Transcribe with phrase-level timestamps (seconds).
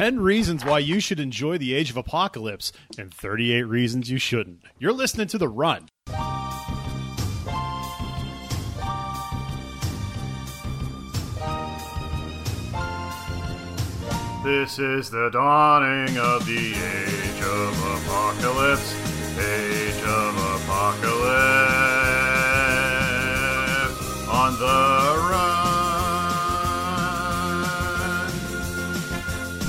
[0.00, 4.62] 10 reasons why you should enjoy the Age of Apocalypse and 38 reasons you shouldn't.
[4.78, 5.90] You're listening to The Run.
[14.42, 18.94] This is the dawning of the Age of Apocalypse.
[19.38, 21.10] Age of Apocalypse.
[24.30, 25.69] On the Run.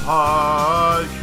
[0.01, 1.21] Podcast.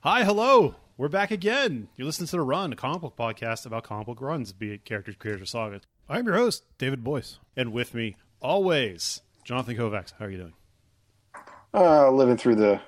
[0.00, 0.74] Hi, hello.
[0.98, 1.88] We're back again.
[1.96, 4.84] You're listening to The Run, a comic book podcast about comic book runs, be it
[4.84, 5.82] characters, creators, or sagas.
[6.06, 7.38] I'm your host, David Boyce.
[7.56, 10.12] And with me, always, Jonathan Kovacs.
[10.18, 10.52] How are you doing?
[11.72, 12.78] Uh, living through the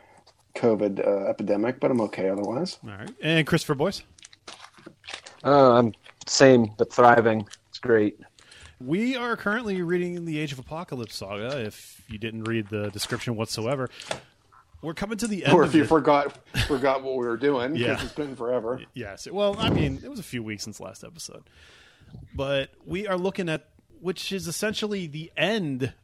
[0.55, 2.77] COVID uh, epidemic, but I'm okay otherwise.
[2.85, 3.11] All right.
[3.23, 4.03] And Christopher Boyce.
[5.43, 5.95] Uh, I'm
[6.27, 7.49] same but thriving.
[7.71, 8.19] It's great.
[8.81, 11.61] We are currently reading the Age of Apocalypse saga.
[11.65, 13.89] If you didn't read the description whatsoever,
[14.83, 15.55] we're coming to the end.
[15.55, 15.89] Or of if you it.
[15.89, 18.05] forgot forgot what we were doing, because Yeah.
[18.05, 18.81] it's been forever.
[18.95, 19.29] Yes.
[19.31, 21.45] Well, I mean, it was a few weeks since last episode.
[22.35, 23.69] But we are looking at
[24.01, 25.95] which is essentially the end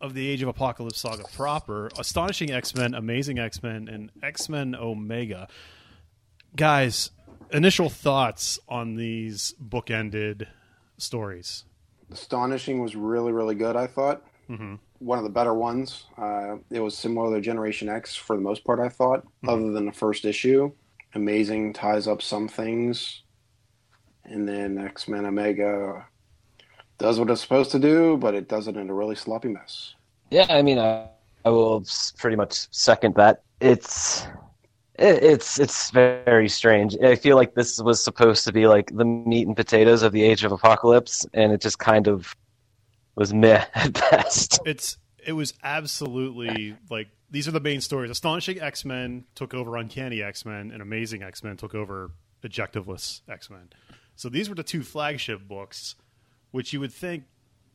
[0.00, 1.88] of the Age of Apocalypse saga proper.
[1.98, 5.46] Astonishing X-Men, Amazing X-Men, and X-Men Omega.
[6.56, 7.10] Guys,
[7.52, 10.48] initial thoughts on these bookended
[10.98, 11.64] stories.
[12.10, 13.76] Astonishing was really, really good.
[13.76, 14.24] I thought
[14.98, 16.04] one of the better ones.
[16.16, 18.80] Uh, it was similar to Generation X for the most part.
[18.80, 20.72] I thought, other than the first issue.
[21.14, 23.22] Amazing ties up some things,
[24.24, 26.06] and then X Men Omega
[26.98, 29.94] does what it's supposed to do, but it does it in a really sloppy mess.
[30.30, 31.08] Yeah, I mean, I,
[31.44, 31.84] I will
[32.18, 33.42] pretty much second that.
[33.60, 34.28] It's it,
[34.98, 36.96] it's it's very strange.
[37.02, 40.22] I feel like this was supposed to be like the meat and potatoes of the
[40.22, 42.36] Age of Apocalypse, and it just kind of
[43.16, 44.60] was meh at best.
[44.64, 48.10] It's it was absolutely like these are the main stories.
[48.10, 52.10] Astonishing X Men took over Uncanny X Men, and Amazing X Men took over
[52.44, 53.70] Adjectiveless X Men.
[54.16, 55.96] So these were the two flagship books,
[56.52, 57.24] which you would think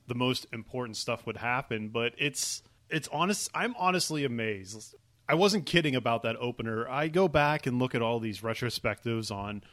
[0.08, 3.50] the most important stuff would happen, but it's it's honest.
[3.54, 4.96] I'm honestly amazed.
[5.30, 6.90] I wasn't kidding about that opener.
[6.90, 9.64] I go back and look at all these retrospectives on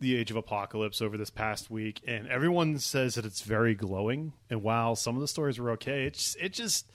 [0.00, 4.34] the Age of Apocalypse over this past week, and everyone says that it's very glowing.
[4.50, 6.86] And while some of the stories were okay, it's it just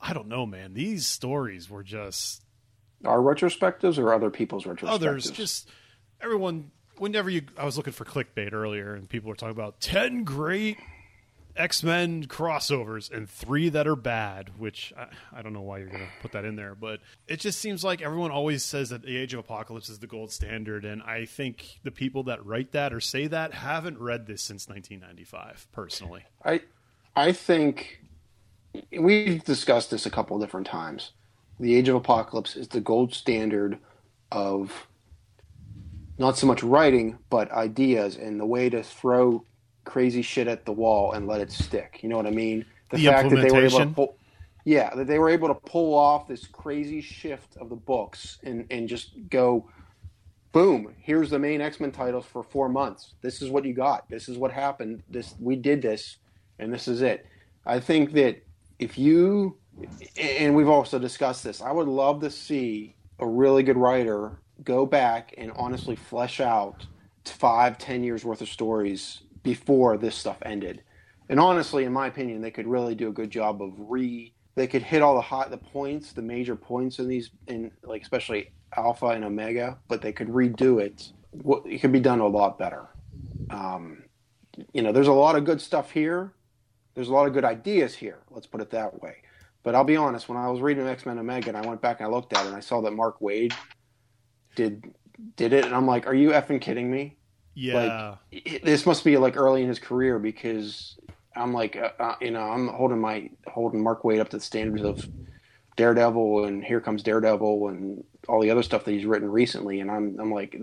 [0.00, 0.72] I don't know, man.
[0.74, 2.42] These stories were just
[3.04, 4.88] Our retrospectives or other people's retrospectives?
[4.88, 5.30] others.
[5.30, 5.68] Just
[6.22, 6.70] everyone.
[6.96, 10.78] Whenever you, I was looking for clickbait earlier, and people were talking about ten great
[11.56, 14.58] X Men crossovers and three that are bad.
[14.58, 17.40] Which I, I don't know why you're going to put that in there, but it
[17.40, 20.84] just seems like everyone always says that the Age of Apocalypse is the gold standard,
[20.84, 24.68] and I think the people that write that or say that haven't read this since
[24.68, 25.68] 1995.
[25.72, 26.62] Personally, I
[27.14, 28.00] I think
[28.98, 31.12] we've discussed this a couple different times.
[31.60, 33.78] The Age of Apocalypse is the gold standard
[34.32, 34.88] of
[36.18, 39.44] not so much writing, but ideas and the way to throw
[39.84, 42.00] crazy shit at the wall and let it stick.
[42.02, 42.64] You know what I mean?
[42.90, 43.94] The implementation?
[43.94, 44.16] pull,
[44.64, 48.66] yeah, that they were able to pull off this crazy shift of the books and
[48.70, 49.68] and just go
[50.54, 54.28] boom here's the main x-men titles for four months this is what you got this
[54.28, 56.18] is what happened this we did this
[56.60, 57.26] and this is it
[57.66, 58.40] i think that
[58.78, 59.58] if you
[60.16, 64.86] and we've also discussed this i would love to see a really good writer go
[64.86, 66.86] back and honestly flesh out
[67.24, 70.82] five ten years worth of stories before this stuff ended.
[71.28, 74.66] And honestly in my opinion they could really do a good job of re they
[74.66, 78.52] could hit all the hot the points the major points in these in like especially
[78.76, 81.12] alpha and omega but they could redo it.
[81.66, 82.88] It could be done a lot better.
[83.50, 84.02] Um,
[84.72, 86.32] you know there's a lot of good stuff here.
[86.94, 89.16] There's a lot of good ideas here let's put it that way.
[89.62, 92.06] But i'll be honest when i was reading x-men omega and i went back and
[92.06, 93.54] i looked at it and i saw that mark Waid
[94.54, 94.94] did
[95.36, 97.16] did it and i'm like are you effing kidding me
[97.54, 100.96] yeah, it- this must be like early in his career because
[101.36, 104.42] I'm like, uh, uh, you know, I'm holding my holding Mark Waid up to the
[104.42, 105.08] standards of
[105.76, 109.90] Daredevil and Here Comes Daredevil and all the other stuff that he's written recently, and
[109.90, 110.56] I'm I'm like,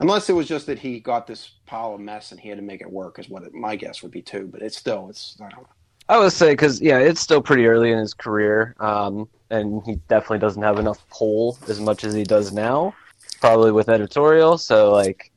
[0.00, 2.62] unless it was just that he got this pile of mess and he had to
[2.62, 4.48] make it work, is what it, my guess would be too.
[4.50, 5.68] But it's still, it's I don't know.
[6.08, 9.94] I would say because yeah, it's still pretty early in his career, um, and he
[10.08, 12.92] definitely doesn't have enough pull as much as he does now,
[13.40, 14.58] probably with editorial.
[14.58, 15.31] So like, the,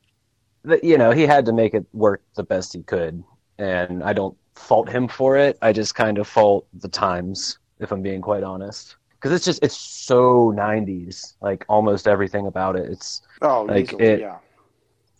[0.83, 3.23] you know, he had to make it work the best he could,
[3.57, 5.57] and I don't fault him for it.
[5.61, 9.63] I just kind of fault the times, if I'm being quite honest, because it's just
[9.63, 12.89] it's so '90s, like almost everything about it.
[12.89, 14.39] It's Oh, Like, easily, it- yeah.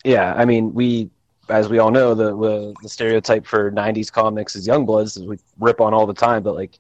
[0.04, 1.10] yeah, I mean, we
[1.50, 5.38] as we all know, the the, the stereotype for '90s comics is Youngbloods, is we
[5.60, 6.44] rip on all the time.
[6.44, 6.80] But like,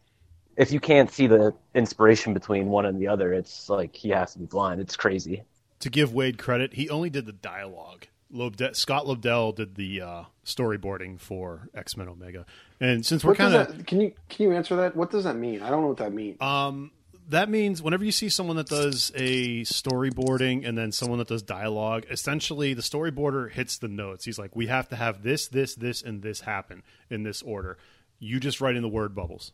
[0.57, 4.33] if you can't see the inspiration between one and the other, it's like he has
[4.33, 4.81] to be blind.
[4.81, 5.43] It's crazy.
[5.79, 8.07] To give Waid credit, he only did the dialogue.
[8.33, 12.45] Lobde- Scott Lobdell did the uh, storyboarding for X Men Omega,
[12.79, 14.95] and since we're What kind of can you can you answer that?
[14.95, 15.61] What does that mean?
[15.61, 16.41] I don't know what that means.
[16.41, 16.91] Um,
[17.29, 21.41] that means whenever you see someone that does a storyboarding and then someone that does
[21.41, 24.25] dialogue, essentially the storyboarder hits the notes.
[24.25, 27.77] He's like, "We have to have this, this, this, and this happen in this order."
[28.19, 29.51] You just write in the word bubbles.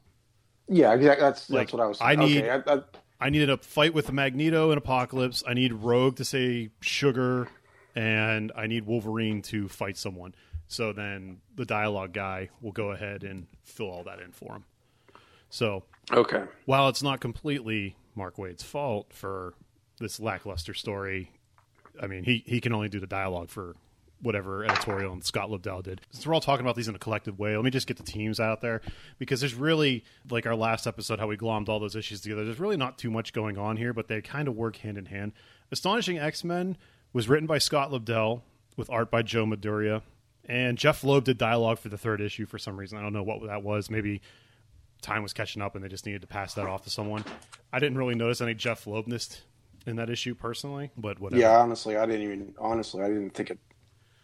[0.67, 1.23] yeah, exactly.
[1.25, 1.97] That's like, that's what I was.
[2.01, 2.81] I need- Okay, I, I,
[3.19, 5.43] I needed a fight with Magneto and Apocalypse.
[5.47, 7.47] I need Rogue to say sugar,
[7.95, 10.35] and I need Wolverine to fight someone.
[10.67, 14.63] So then the dialogue guy will go ahead and fill all that in for him.
[15.49, 16.45] So okay.
[16.65, 19.53] while it's not completely Mark Waid's fault for
[19.99, 21.31] this lackluster story,
[22.01, 23.75] I mean, he, he can only do the dialogue for
[24.21, 26.01] whatever editorial and Scott Lobdell did.
[26.11, 28.03] Since we're all talking about these in a collective way, let me just get the
[28.03, 28.81] teams out there
[29.17, 32.59] because there's really, like our last episode, how we glommed all those issues together, there's
[32.59, 35.33] really not too much going on here, but they kind of work hand in hand.
[35.71, 36.77] Astonishing X Men
[37.13, 38.41] was written by Scott Lobdell
[38.77, 40.01] with art by Joe Madureira.
[40.45, 42.97] And Jeff Loeb did dialogue for the third issue for some reason.
[42.97, 43.89] I don't know what that was.
[43.89, 44.21] Maybe
[45.01, 47.23] time was catching up and they just needed to pass that off to someone.
[47.71, 49.41] I didn't really notice any Jeff Loebness
[49.85, 51.41] in that issue personally, but whatever.
[51.41, 52.55] Yeah, honestly, I didn't even.
[52.59, 53.59] Honestly, I didn't think it.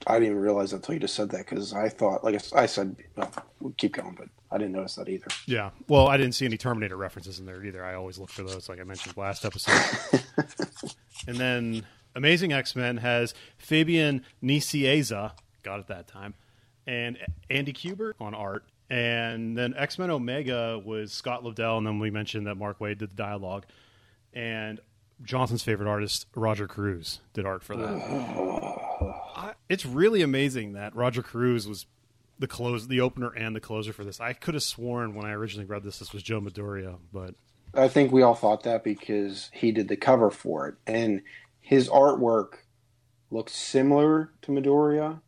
[0.06, 2.96] I didn't even realize until you just said that because I thought, like I said,
[3.16, 5.26] well, we'll keep going, but I didn't notice that either.
[5.48, 5.72] Yeah.
[5.88, 7.84] Well, I didn't see any Terminator references in there either.
[7.84, 10.22] I always look for those, like I mentioned last episode.
[11.28, 11.84] and then
[12.18, 16.34] Amazing X Men has Fabian Nicieza, got it that time,
[16.88, 17.18] and
[17.50, 18.64] Andy Kubert on art.
[18.90, 22.98] And then X Men Omega was Scott Lobdell, and then we mentioned that Mark Waid
[22.98, 23.66] did the dialogue.
[24.34, 24.80] And
[25.24, 27.86] Johnson's favorite artist, Roger Cruz, did art for that.
[29.36, 31.86] I, it's really amazing that Roger Cruz was
[32.40, 34.20] the close, the opener and the closer for this.
[34.20, 37.36] I could have sworn when I originally read this, this was Joe Madureira, but
[37.74, 41.22] I think we all thought that because he did the cover for it, and
[41.68, 42.60] his artwork
[43.30, 45.20] looks similar to Madureira.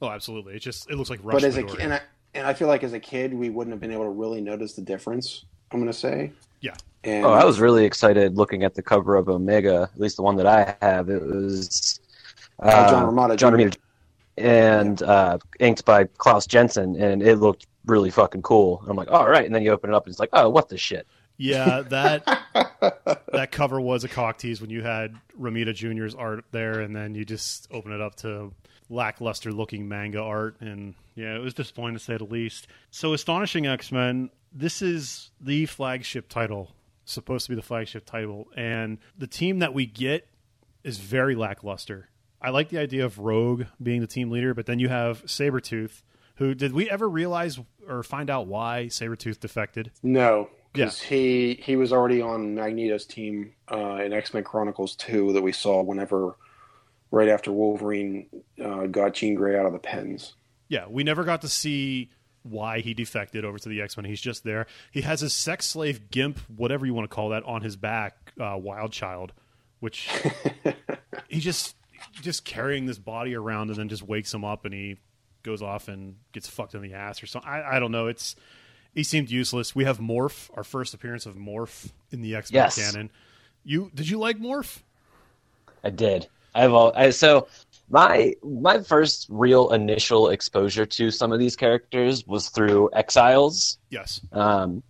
[0.00, 1.80] oh, absolutely, it just it looks like Rush But as a Madureira.
[1.80, 2.00] and I,
[2.32, 4.72] and I feel like as a kid, we wouldn't have been able to really notice
[4.72, 5.44] the difference.
[5.70, 6.32] I'm going to say.
[6.62, 6.74] yeah,
[7.04, 10.22] And Oh, I was really excited looking at the cover of Omega, at least the
[10.22, 11.10] one that I have.
[11.10, 12.00] It was
[12.62, 13.76] uh, Uh, John Romita John Romita,
[14.38, 18.82] and uh, inked by Klaus Janson, and it looked really fucking cool.
[18.86, 20.70] I'm like, all right, and then you open it up, and it's like, oh, what
[20.70, 21.06] the shit?
[21.42, 22.24] Yeah, that
[23.32, 27.14] that cover was a cock tease when you had Romita Jr.'s art there, and then
[27.14, 28.52] you just open it up to
[28.88, 32.68] lackluster looking manga art, and yeah, it was disappointing to say the least.
[32.90, 36.70] So, Astonishing X Men, this is the flagship title,
[37.04, 40.28] supposed to be the flagship title, and the team that we get
[40.84, 42.08] is very lackluster.
[42.40, 46.02] I like the idea of Rogue being the team leader, but then you have Sabretooth,
[46.36, 47.58] who did we ever realize
[47.88, 49.92] or find out why Sabretooth defected?
[50.02, 55.32] No, because he he was already on Magneto's team uh, in X Men Chronicles two
[55.32, 56.36] that we saw whenever
[57.10, 58.26] right after Wolverine
[58.62, 60.34] uh, got Jean Grey out of the pens.
[60.68, 62.10] Yeah, we never got to see
[62.42, 64.04] why he defected over to the X Men.
[64.04, 64.66] He's just there.
[64.90, 68.32] He has his sex slave gimp, whatever you want to call that, on his back,
[68.40, 69.32] uh, Wild Child,
[69.80, 70.10] which
[71.28, 71.76] he just
[72.20, 74.96] just carrying this body around and then just wakes him up and he
[75.42, 77.50] goes off and gets fucked in the ass or something.
[77.50, 78.06] I, I don't know.
[78.06, 78.36] It's
[78.94, 79.74] he seemed useless.
[79.74, 82.76] We have Morph, our first appearance of Morph in the X Men Yes.
[82.76, 83.10] canon.
[83.64, 84.80] You did you like Morph?
[85.84, 86.28] I did.
[86.54, 87.48] I've all I, so
[87.88, 93.78] my my first real initial exposure to some of these characters was through Exiles.
[93.90, 94.20] Yes.
[94.32, 94.82] Um,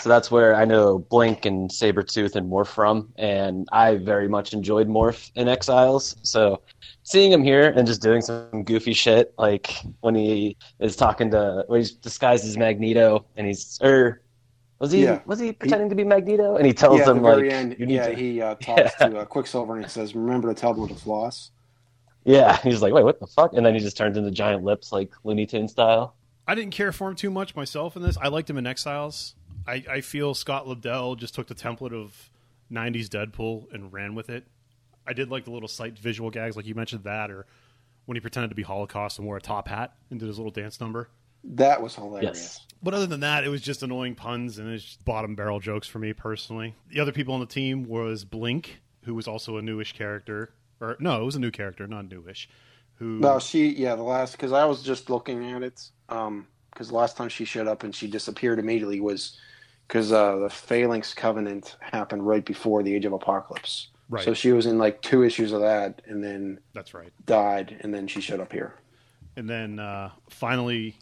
[0.00, 4.52] so that's where I know Blink and Sabretooth and Morph from, and I very much
[4.52, 6.16] enjoyed Morph in Exiles.
[6.22, 6.60] So
[7.02, 11.64] seeing him here and just doing some goofy shit, like when he is talking to,
[11.66, 14.22] when he's disguised as Magneto, and he's, or
[14.78, 15.20] was he, Yeah.
[15.26, 16.56] was he pretending to be Magneto?
[16.56, 18.94] And he tells yeah, at them like, end, you need yeah, to, he uh, talks
[18.96, 21.50] to uh, Quicksilver and he says, "Remember to tell them to floss."
[22.24, 23.52] yeah, he's like, wait, what the fuck?
[23.54, 26.14] And then he just turns into giant lips, like Looney Tune style.
[26.46, 28.16] I didn't care for him too much myself in this.
[28.16, 29.34] I liked him in Exiles.
[29.66, 32.30] I, I feel Scott Lobdell just took the template of
[32.70, 34.44] '90s Deadpool and ran with it.
[35.06, 37.46] I did like the little sight visual gags, like you mentioned that, or
[38.06, 40.52] when he pretended to be Holocaust and wore a top hat and did his little
[40.52, 41.08] dance number.
[41.44, 42.38] That was hilarious.
[42.38, 42.66] Yes.
[42.82, 45.98] But other than that, it was just annoying puns and it's bottom barrel jokes for
[45.98, 46.74] me personally.
[46.90, 50.96] The other people on the team was Blink, who was also a newish character, or
[51.00, 52.48] no, it was a new character, not newish.
[52.96, 56.88] Who No, she yeah the last because I was just looking at it um because
[56.88, 59.38] the last time she showed up and she disappeared immediately was
[59.86, 63.88] because uh, the Phalanx Covenant happened right before the Age of Apocalypse.
[64.12, 64.26] Right.
[64.26, 67.10] So she was in like two issues of that and then that's right.
[67.24, 68.74] died and then she showed up here.
[69.36, 70.98] And then uh, finally,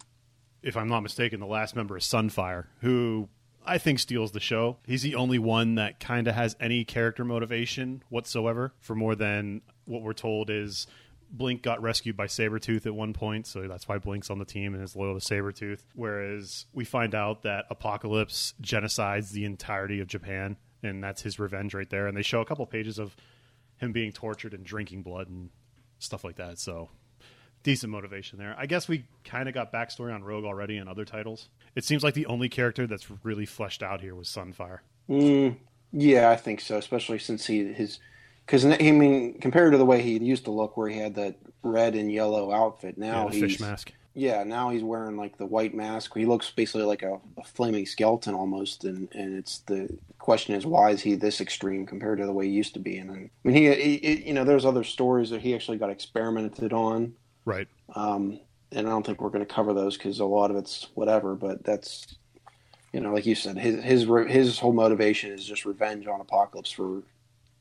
[0.63, 3.29] if I'm not mistaken, the last member is Sunfire, who
[3.67, 4.79] I think steals the show.
[4.87, 9.63] He's the only one that kind of has any character motivation whatsoever for more than
[9.87, 10.87] what we're told is
[11.33, 14.73] Blink got rescued by Sabretooth at one point, so that's why Blink's on the team
[14.73, 15.81] and is loyal to Sabretooth.
[15.97, 21.75] Whereas we find out that Apocalypse genocides the entirety of Japan, and that's his revenge
[21.75, 22.07] right there.
[22.07, 23.17] And they show a couple pages of
[23.77, 25.51] him being tortured and drinking blood and
[25.99, 26.59] stuff like that.
[26.59, 26.91] So
[27.63, 28.55] decent motivation there.
[28.59, 31.49] I guess we kind of got backstory on Rogue already in other titles.
[31.75, 34.81] It seems like the only character that's really fleshed out here was Sunfire.
[35.09, 35.57] Mm,
[35.93, 37.99] yeah, I think so, especially since he his
[38.47, 41.37] because I mean, compared to the way he used to look, where he had that
[41.63, 43.93] red and yellow outfit, now yeah, he's fish mask.
[44.15, 46.17] Yeah, now he's wearing like the white mask.
[46.17, 49.89] He looks basically like a, a, flaming skeleton almost, and and it's the
[50.19, 52.99] question is why is he this extreme compared to the way he used to be?
[52.99, 56.73] And I mean, he, he you know, there's other stories that he actually got experimented
[56.73, 57.15] on,
[57.45, 57.69] right?
[57.95, 58.41] Um,
[58.73, 61.37] and I don't think we're going to cover those because a lot of it's whatever.
[61.37, 62.17] But that's
[62.93, 66.73] you know, like you said, his his his whole motivation is just revenge on Apocalypse
[66.73, 67.05] for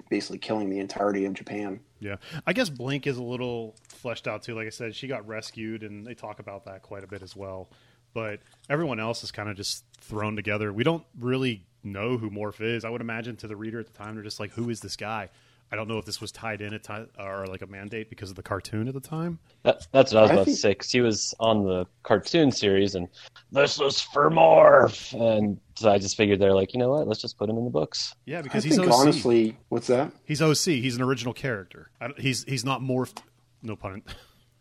[0.10, 1.80] basically killing the entirety of Japan.
[2.00, 2.16] Yeah,
[2.48, 4.56] I guess Blink is a little fleshed out too.
[4.56, 7.36] Like I said, she got rescued, and they talk about that quite a bit as
[7.36, 7.70] well.
[8.14, 8.40] But
[8.70, 10.72] everyone else is kind of just thrown together.
[10.74, 12.84] We don't really know who Morph is.
[12.86, 14.96] I would imagine to the reader at the time, they're just like, "Who is this
[14.96, 15.30] guy?"
[15.72, 18.32] I don't know if this was tied in at time or like a mandate because
[18.32, 19.38] of the cartoon at the time.
[19.64, 20.58] That, that's what I was I about think...
[20.58, 23.08] to say because he was on the cartoon series and
[23.52, 27.22] this is for Morph, and so I just figured they're like, you know what, let's
[27.22, 28.16] just put him in the books.
[28.26, 29.00] Yeah, because I he's think, OC.
[29.00, 30.12] honestly, what's that?
[30.26, 30.66] He's OC.
[30.66, 31.92] He's an original character.
[32.18, 33.22] he's he's not morphed.
[33.62, 34.02] No pun.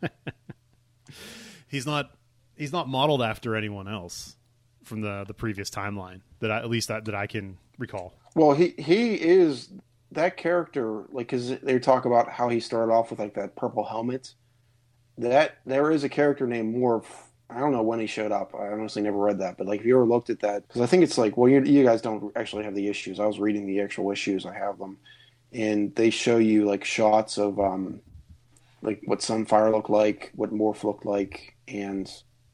[1.68, 2.10] he's not
[2.56, 4.36] he's not modeled after anyone else
[4.84, 8.14] from the the previous timeline that I, at least that that I can recall.
[8.34, 9.70] Well, he he is
[10.12, 13.84] that character, like, because they talk about how he started off with like that purple
[13.84, 14.34] helmet.
[15.18, 17.06] That there is a character named Morph.
[17.50, 18.54] I don't know when he showed up.
[18.54, 20.86] I honestly never read that, but like, if you ever looked at that, because I
[20.86, 23.18] think it's like, well, you, you guys don't actually have the issues.
[23.18, 24.46] I was reading the actual issues.
[24.46, 24.98] I have them,
[25.52, 28.00] and they show you like shots of um,
[28.82, 32.10] like what Sunfire looked like, what Morph looked like, and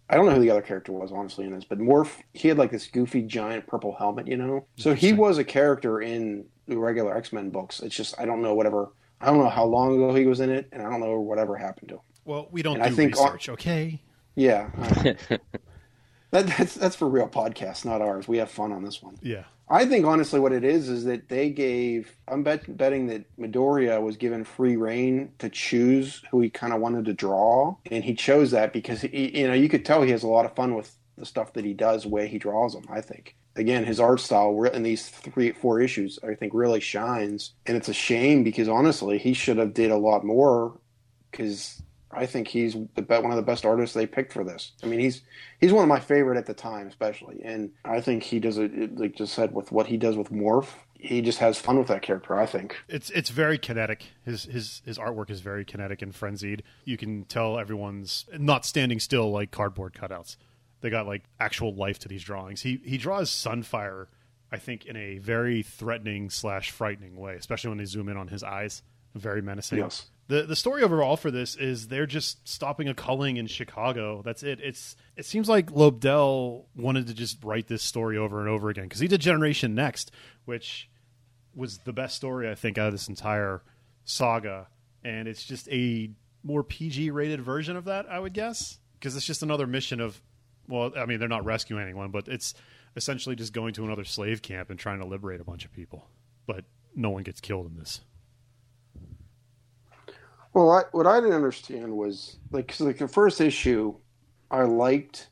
[0.08, 2.58] I don't know who the other character was honestly in this, but Morph he had
[2.58, 4.66] like this goofy giant purple helmet, you know.
[4.76, 7.80] So he was a character in the regular X Men books.
[7.80, 8.90] It's just I don't know whatever
[9.21, 11.56] I don't know how long ago he was in it, and I don't know whatever
[11.56, 12.00] happened to him.
[12.25, 14.02] Well, we don't and do I think research, on, okay?
[14.35, 14.71] Yeah,
[16.30, 18.26] that, that's that's for real podcasts, not ours.
[18.26, 19.16] We have fun on this one.
[19.23, 22.16] Yeah, I think honestly, what it is is that they gave.
[22.28, 26.80] I'm bet, betting that Madureira was given free reign to choose who he kind of
[26.80, 30.11] wanted to draw, and he chose that because he, you know you could tell he
[30.11, 32.75] has a lot of fun with the stuff that he does, the way he draws
[32.75, 32.85] them.
[32.90, 37.52] I think again, his art style in these three, four issues, I think really shines.
[37.66, 40.78] And it's a shame because honestly, he should have did a lot more
[41.30, 44.73] because I think he's the one of the best artists they picked for this.
[44.82, 45.23] I mean, he's
[45.61, 48.96] he's one of my favorite at the time, especially, and I think he does it
[48.99, 50.68] like just said with what he does with Morph.
[50.94, 52.38] He just has fun with that character.
[52.38, 54.06] I think it's it's very kinetic.
[54.25, 56.62] His his his artwork is very kinetic and frenzied.
[56.84, 60.37] You can tell everyone's not standing still like cardboard cutouts
[60.85, 62.61] they got like actual life to these drawings.
[62.61, 64.09] He he draws Sunfire,
[64.53, 68.29] I think, in a very threatening slash frightening way, especially when they zoom in on
[68.29, 68.83] his eyes.
[69.14, 69.79] Very menacing.
[69.79, 70.11] Yes.
[70.29, 74.21] The the story overall for this is they're just stopping a culling in Chicago.
[74.23, 74.61] That's it.
[74.61, 78.85] It's it seems like Lobdell wanted to just write this story over and over again
[78.85, 80.11] because he did Generation Next,
[80.45, 80.91] which
[81.55, 83.62] was the best story I think out of this entire
[84.05, 84.69] saga,
[85.03, 86.11] and it's just a
[86.43, 90.21] more PG rated version of that, I would guess, because it's just another mission of
[90.68, 92.54] well, I mean, they're not rescuing anyone, but it's
[92.97, 96.09] essentially just going to another slave camp and trying to liberate a bunch of people.
[96.47, 98.00] But no one gets killed in this.
[100.52, 103.97] Well, I, what I didn't understand was like, cause like the first issue,
[104.50, 105.28] I liked,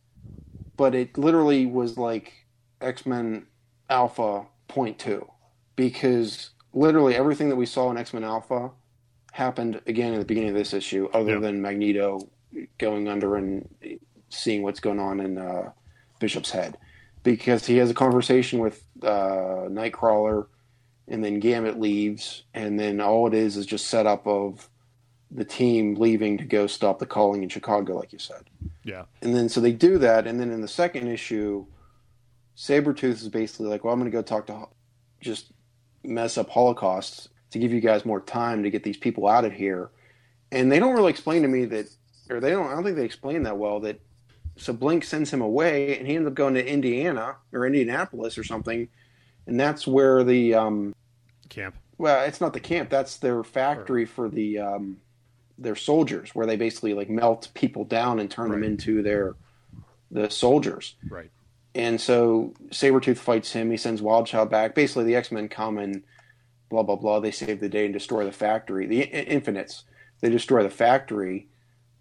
[0.77, 2.33] but it literally was like
[2.81, 3.47] X Men
[3.89, 5.31] Alpha point two,
[5.77, 8.73] because literally everything that we saw in X Men Alpha
[9.31, 12.29] happened again at the beginning of this issue, other than Magneto
[12.79, 13.69] going under and
[14.33, 15.71] seeing what's going on in uh,
[16.19, 16.77] Bishop's head
[17.23, 20.47] because he has a conversation with uh, Nightcrawler,
[21.09, 24.69] and then Gambit leaves, and then all it is is just setup of
[25.31, 28.51] the team leaving to go stop the culling in Chicago, like you said.
[28.85, 29.05] Yeah.
[29.21, 31.67] And then so they do that, and then in the second issue,
[32.57, 34.67] Sabretooth is basically like, well, I'm going to go talk to
[35.21, 35.53] just
[36.05, 39.53] mess up Holocaust to give you guys more time to get these people out of
[39.53, 39.91] here.
[40.51, 41.87] And they don't really explain to me that,
[42.29, 44.01] or they don't, I don't think they explain that well that
[44.57, 48.45] so Blink sends him away, and he ends up going to Indiana or Indianapolis or
[48.45, 48.89] something,
[49.47, 50.95] and that's where the um,
[51.49, 51.75] camp.
[51.99, 52.91] Well, it's not the camp.
[52.91, 54.07] That's their factory or...
[54.07, 54.99] for the um,
[55.59, 59.35] their soldiers, where they basically like melt people down and turn them into their
[60.11, 60.95] the soldiers.
[61.09, 61.31] Right.
[61.75, 63.71] And so Sabretooth fights him.
[63.71, 64.75] He sends Wildchild back.
[64.75, 66.03] Basically, the X Men come and
[66.69, 67.21] blah, blah, blah.
[67.21, 68.87] They save the day and destroy the factory.
[68.87, 69.85] The I- Infinites,
[70.21, 71.49] they destroy the factory.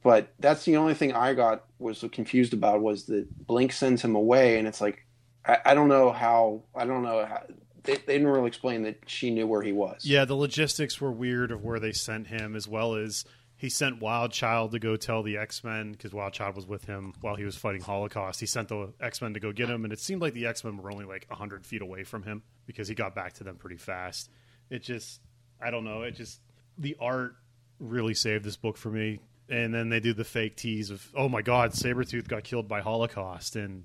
[0.04, 4.16] But that's the only thing I got was confused about was that Blink sends him
[4.16, 4.58] away.
[4.58, 5.06] And it's like,
[5.46, 7.44] I, I don't know how, I don't know how,
[7.84, 10.06] they, they didn't really explain that she knew where he was.
[10.06, 14.02] Yeah, the logistics were weird of where they sent him, as well as he sent
[14.02, 17.36] Wild Child to go tell the X Men because Wild Child was with him while
[17.36, 18.40] he was fighting Holocaust.
[18.40, 20.64] He sent the X Men to go get him, and it seemed like the X
[20.64, 23.58] Men were only like hundred feet away from him because he got back to them
[23.58, 24.30] pretty fast.
[24.70, 25.22] It just,
[25.62, 26.40] I don't know, it just
[26.78, 27.36] the art
[27.80, 29.20] really saved this book for me.
[29.52, 32.80] And then they do the fake tease of, oh my God, Sabretooth got killed by
[32.80, 33.84] Holocaust, and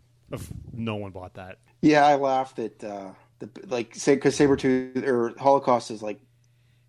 [0.72, 1.58] no one bought that.
[1.82, 6.20] Yeah, I laughed at uh, the like say because Sabretooth or Holocaust is like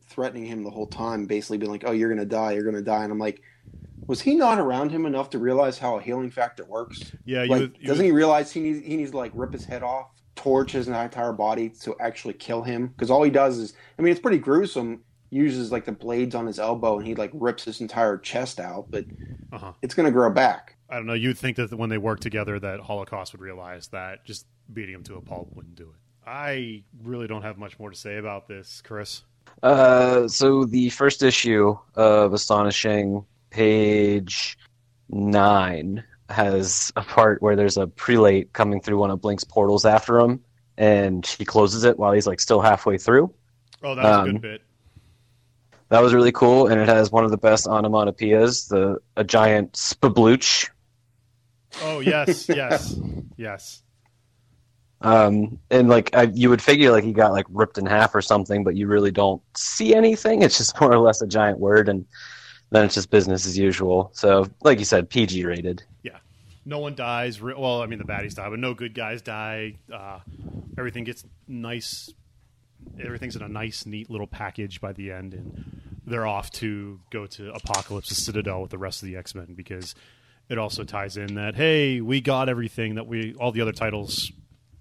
[0.07, 3.03] threatening him the whole time, basically being like, "Oh, you're gonna die, you're gonna die,"
[3.03, 3.41] and I'm like,
[4.05, 7.11] was he not around him enough to realize how a healing factor works?
[7.25, 9.53] Yeah, you, Like, would- doesn't would- he realize he needs he needs to like rip
[9.53, 12.87] his head off, torch his entire body to actually kill him?
[12.87, 15.01] Because all he does is, I mean, it's pretty gruesome.
[15.29, 18.85] Uses like the blades on his elbow, and he like rips his entire chest out,
[18.89, 19.05] but
[19.51, 19.73] uh-huh.
[19.81, 20.77] it's gonna grow back.
[20.89, 21.13] I don't know.
[21.13, 25.03] You'd think that when they work together, that Holocaust would realize that just beating him
[25.03, 25.95] to a pulp wouldn't do it.
[26.25, 29.23] I really don't have much more to say about this, Chris.
[29.63, 34.57] Uh, so the first issue of Astonishing, page
[35.09, 40.19] nine, has a part where there's a prelate coming through one of Blink's portals after
[40.19, 40.41] him,
[40.77, 43.33] and he closes it while he's like still halfway through.
[43.83, 44.61] Oh, that was a Um, good bit.
[45.89, 49.73] That was really cool, and it has one of the best onomatopoeias, the a giant
[49.73, 50.69] spablooch.
[51.81, 52.99] Oh, yes, yes,
[53.37, 53.83] yes.
[54.99, 58.21] Um, and like I, you would figure, like he got like ripped in half or
[58.21, 60.41] something, but you really don't see anything.
[60.41, 62.05] It's just more or less a giant word, and
[62.71, 64.11] then it's just business as usual.
[64.13, 65.83] So, like you said, PG rated.
[66.03, 66.17] Yeah,
[66.65, 67.41] no one dies.
[67.41, 69.75] Well, I mean, the baddies die, but no good guys die.
[69.93, 70.19] Uh,
[70.77, 72.11] everything gets nice.
[73.03, 77.25] Everything's in a nice, neat little package by the end, and they're off to go
[77.27, 79.95] to Apocalypse's Citadel with the rest of the X Men because
[80.49, 84.31] it also ties in that hey, we got everything that we all the other titles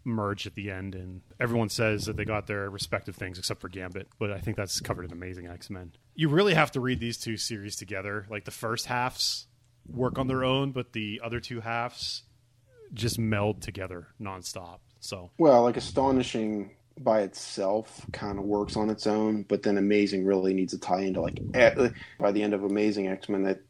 [0.05, 3.69] merged at the end, and everyone says that they got their respective things except for
[3.69, 4.09] Gambit.
[4.19, 5.93] But I think that's covered in Amazing X Men.
[6.15, 8.27] You really have to read these two series together.
[8.31, 9.49] Like the first halves
[9.89, 12.23] work on their own, but the other two halves
[12.95, 14.79] just meld together nonstop.
[15.01, 20.25] So Well, like astonishing by itself kind of works on its own, but then amazing
[20.25, 23.61] really needs to tie into like eh, by the end of Amazing X Men that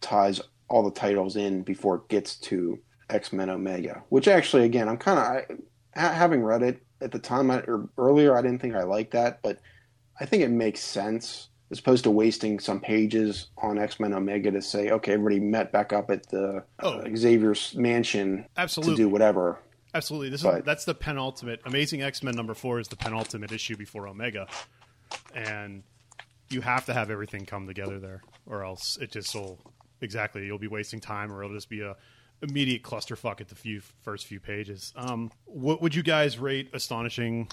[0.00, 2.78] ties all the titles in before it gets to
[3.10, 4.02] X Men Omega.
[4.08, 5.58] Which actually, again, I'm kind of
[5.94, 8.36] having read it at the time I, or earlier.
[8.36, 9.58] I didn't think I liked that, but
[10.18, 14.50] I think it makes sense as opposed to wasting some pages on X Men Omega
[14.50, 17.00] to say, okay, everybody met back up at the Oh.
[17.00, 19.58] uh, Xavier's mansion absolutely, to do whatever.
[19.94, 20.30] Absolutely.
[20.30, 21.60] This But- is that's the penultimate.
[21.64, 24.46] Amazing X Men number four is the penultimate issue before Omega,
[25.34, 25.82] and
[26.50, 29.58] you have to have everything come together there, or else it just will
[30.00, 31.96] exactly you'll be wasting time, or it'll just be a
[32.42, 34.92] immediate clusterfuck at the few first few pages.
[34.96, 37.48] Um, what would you guys rate Astonishing?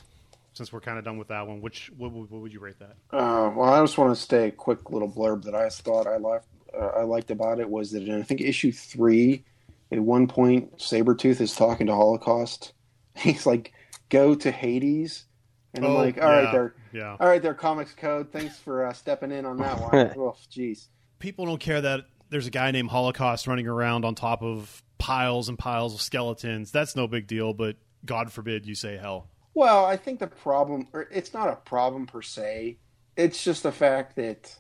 [0.54, 2.80] Since we're kind of done with that one, which what, would- what would you rate
[2.80, 2.96] that?
[3.16, 6.18] Uh, well, I just want to say a quick little blurb that I thought I
[6.18, 6.48] liked.
[6.74, 9.44] Uh, I liked about it was that in I think issue three,
[9.92, 12.74] at one point, Sabretooth is talking to Holocaust.
[13.16, 13.74] He's like,
[14.10, 15.26] "Go to Hades,"
[15.74, 16.52] and I'm Oh, like, "All right, yeah.
[16.52, 17.18] there, Yeah.
[17.20, 18.32] all right, there, Comics Code.
[18.32, 20.88] Thanks for uh, stepping in on that one." oh, jeez.
[21.20, 25.50] people don't care that there's a guy named Holocaust running around on top of piles
[25.50, 26.72] and piles of skeletons.
[26.72, 27.76] That's no big deal, but
[28.06, 29.28] God forbid you say hell.
[29.56, 32.78] Well, I think the problem, or it's not a problem per se.
[33.18, 34.56] It's just the fact that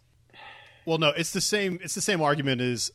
[0.85, 1.79] Well, no, it's the same.
[1.83, 2.91] It's the same argument as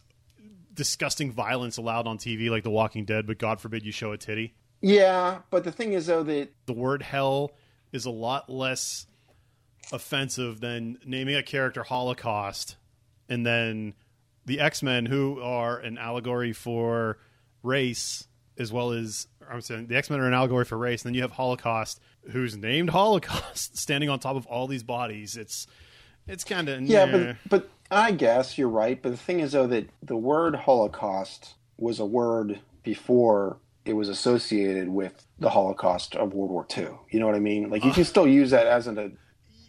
[0.74, 3.26] disgusting violence allowed on TV, like The Walking Dead.
[3.26, 4.54] But God forbid you show a titty.
[4.80, 5.38] yeah.
[5.50, 7.52] But the thing is, though, that The word hell
[7.92, 9.06] is a lot less
[9.92, 12.76] offensive than naming a character Holocaust,
[13.28, 13.94] and then
[14.46, 17.18] the X Men, who are an allegory for
[17.62, 18.26] race,
[18.58, 21.14] as well as I'm saying the X Men are an allegory for race, and then
[21.14, 25.36] you have Holocaust, who's named Holocaust, standing on top of all these bodies.
[25.36, 25.66] It's
[26.26, 29.00] it's kind of Yeah, but but I guess you're right.
[29.00, 34.08] But the thing is, though, that the word Holocaust was a word before it was
[34.08, 36.88] associated with the Holocaust of World War II.
[37.10, 37.68] You know what I mean?
[37.70, 38.06] Like you can ah.
[38.06, 38.98] still use that as an.
[38.98, 39.10] A,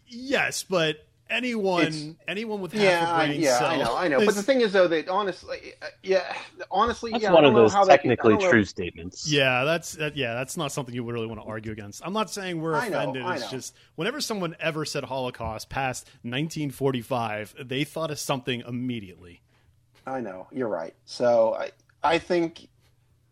[0.08, 3.96] yes, but anyone It's- anyone with half Yeah, a I, brain yeah, cell I know,
[3.98, 4.26] I know.
[4.26, 6.36] But the thing is, though, that honestly, uh, yeah,
[6.72, 8.50] honestly, That's yeah, I one don't of know those how they can- I technically know-
[8.52, 9.30] true statements.
[9.32, 12.02] Yeah, that's that, yeah, that's not something you would really want to argue against.
[12.06, 13.24] I'm not saying we're I know, offended.
[13.24, 13.50] I it's know.
[13.58, 19.42] just whenever someone ever said Holocaust past 1945, they thought of something immediately.
[20.08, 20.94] I know you're right.
[21.06, 21.72] So I
[22.04, 22.68] I think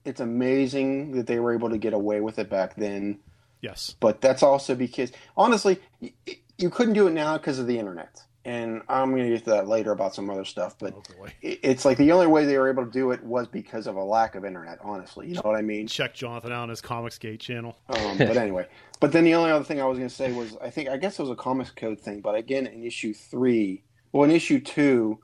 [0.06, 3.20] it's amazing that they were able to get away with it back then.
[3.62, 3.96] Yes.
[4.00, 7.78] But that's also because honestly, y- y- you couldn't do it now because of the
[7.78, 8.22] internet.
[8.46, 10.76] And I'm going to get to that later about some other stuff.
[10.78, 13.88] But Oh it's like the only way they were able to do it was because
[13.88, 14.80] of a lack of internet.
[14.82, 15.88] Honestly, you know what I mean?
[15.88, 17.78] Check Jonathan out on his Comicsgate channel.
[17.88, 18.68] Um, but anyway,
[19.00, 20.98] but then the only other thing I was going to say was I think I
[20.98, 24.60] guess it was a comics code thing, but again in issue three, well in issue
[24.60, 25.20] two,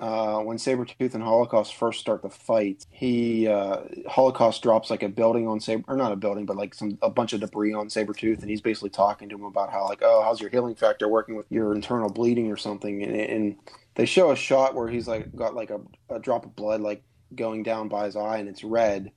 [0.00, 5.08] uh, when Sabretooth and Holocaust first start the fight, he uh, Holocaust drops like a
[5.08, 7.88] building on Saber or not a building, but like some a bunch of debris on
[7.88, 11.08] Sabretooth, and he's basically talking to him about how like oh how's your healing factor
[11.08, 13.56] working with your internal bleeding or something, and, and
[13.94, 17.02] they show a shot where he's like got like a, a drop of blood like
[17.34, 19.12] going down by his eye and it's red.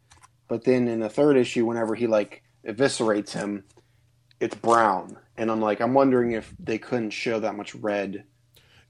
[0.48, 3.64] But then in the third issue, whenever he like eviscerates him,
[4.40, 5.18] it's brown.
[5.38, 8.26] And I'm like, I'm wondering if they couldn't show that much red.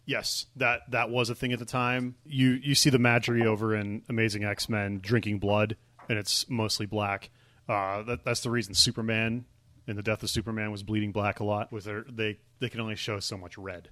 [0.05, 2.15] Yes, that that was a thing at the time.
[2.25, 5.77] You you see the Madri over in Amazing X Men drinking blood,
[6.09, 7.29] and it's mostly black.
[7.69, 9.45] Uh, that, that's the reason Superman
[9.87, 11.71] in the Death of Superman was bleeding black a lot.
[11.71, 13.89] Was there they they can only show so much red,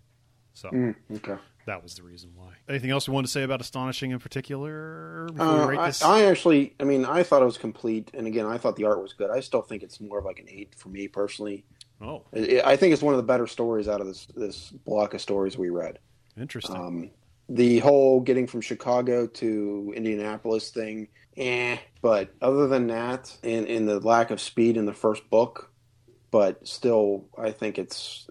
[0.54, 1.36] so Mm, okay.
[1.66, 2.50] that was the reason why.
[2.68, 5.94] Anything else we want to say about Astonishing in particular Uh, I.
[6.04, 8.12] I actually, I mean, I thought it was complete.
[8.14, 9.30] And again, I thought the art was good.
[9.30, 11.64] I still think it's more of like an eight for me personally.
[12.02, 15.14] Oh, I I think it's one of the better stories out of this this block
[15.14, 16.00] of stories we read.
[16.38, 16.76] interesting.
[16.76, 17.12] Um,
[17.50, 21.78] the whole getting from Chicago to Indianapolis thing, eh.
[22.02, 25.72] But other than that, and, and the lack of speed in the first book,
[26.32, 28.28] but still, I think it's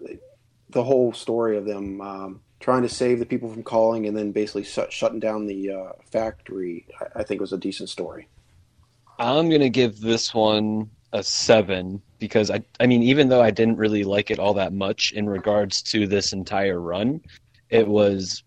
[0.69, 4.31] the whole story of them um, trying to save the people from culling and then
[4.31, 6.87] basically shut, shutting down the uh, factory.
[6.99, 8.27] I, I think was a decent story.
[9.19, 13.77] I'm gonna give this one a seven because I I mean even though I didn't
[13.77, 17.21] really like it all that much in regards to this entire run,
[17.69, 18.43] it was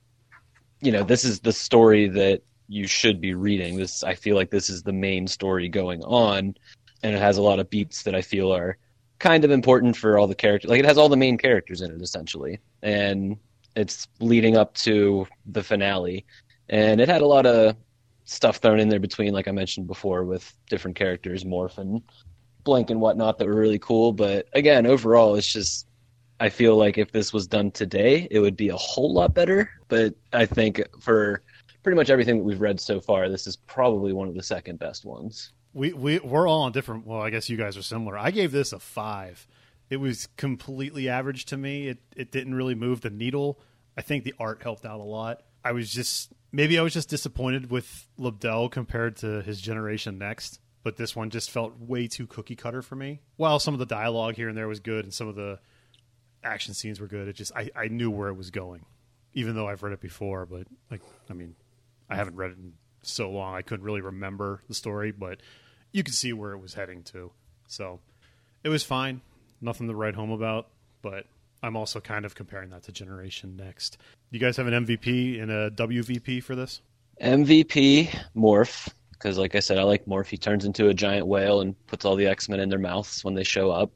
[0.80, 3.76] you know, this is the story that you should be reading.
[3.76, 6.54] This I feel like this is the main story going on
[7.02, 8.78] and it has a lot of beats that I feel are
[9.18, 10.70] kind of important for all the characters.
[10.70, 12.60] Like it has all the main characters in it essentially.
[12.82, 13.36] And
[13.76, 16.24] it's leading up to the finale
[16.68, 17.76] and it had a lot of
[18.24, 22.02] stuff thrown in there between, like I mentioned before, with different characters, Morph and
[22.64, 24.12] Blank and whatnot, that were really cool.
[24.12, 25.86] But again, overall, it's just
[26.40, 29.70] I feel like if this was done today, it would be a whole lot better.
[29.88, 31.42] But I think for
[31.82, 34.78] pretty much everything that we've read so far, this is probably one of the second
[34.78, 35.52] best ones.
[35.72, 37.06] We we we're all on different.
[37.06, 38.18] Well, I guess you guys are similar.
[38.18, 39.46] I gave this a five.
[39.90, 41.88] It was completely average to me.
[41.88, 43.60] It it didn't really move the needle.
[43.96, 45.42] I think the art helped out a lot.
[45.64, 50.60] I was just maybe I was just disappointed with Lobdell compared to his generation next.
[50.84, 53.20] But this one just felt way too cookie cutter for me.
[53.36, 55.58] While some of the dialogue here and there was good, and some of the
[56.44, 58.84] action scenes were good, it just I, I knew where it was going,
[59.32, 60.46] even though I've read it before.
[60.46, 61.56] But like I mean,
[62.08, 65.40] I haven't read it in so long I couldn't really remember the story, but
[65.92, 67.32] you could see where it was heading to.
[67.66, 68.00] So
[68.62, 69.20] it was fine.
[69.60, 70.68] Nothing to write home about,
[71.02, 71.26] but
[71.62, 73.96] I'm also kind of comparing that to Generation Next.
[74.30, 76.82] You guys have an MVP and a WVP for this?
[77.22, 80.28] MVP Morph, because like I said, I like Morph.
[80.28, 83.24] He turns into a giant whale and puts all the X Men in their mouths
[83.24, 83.90] when they show up.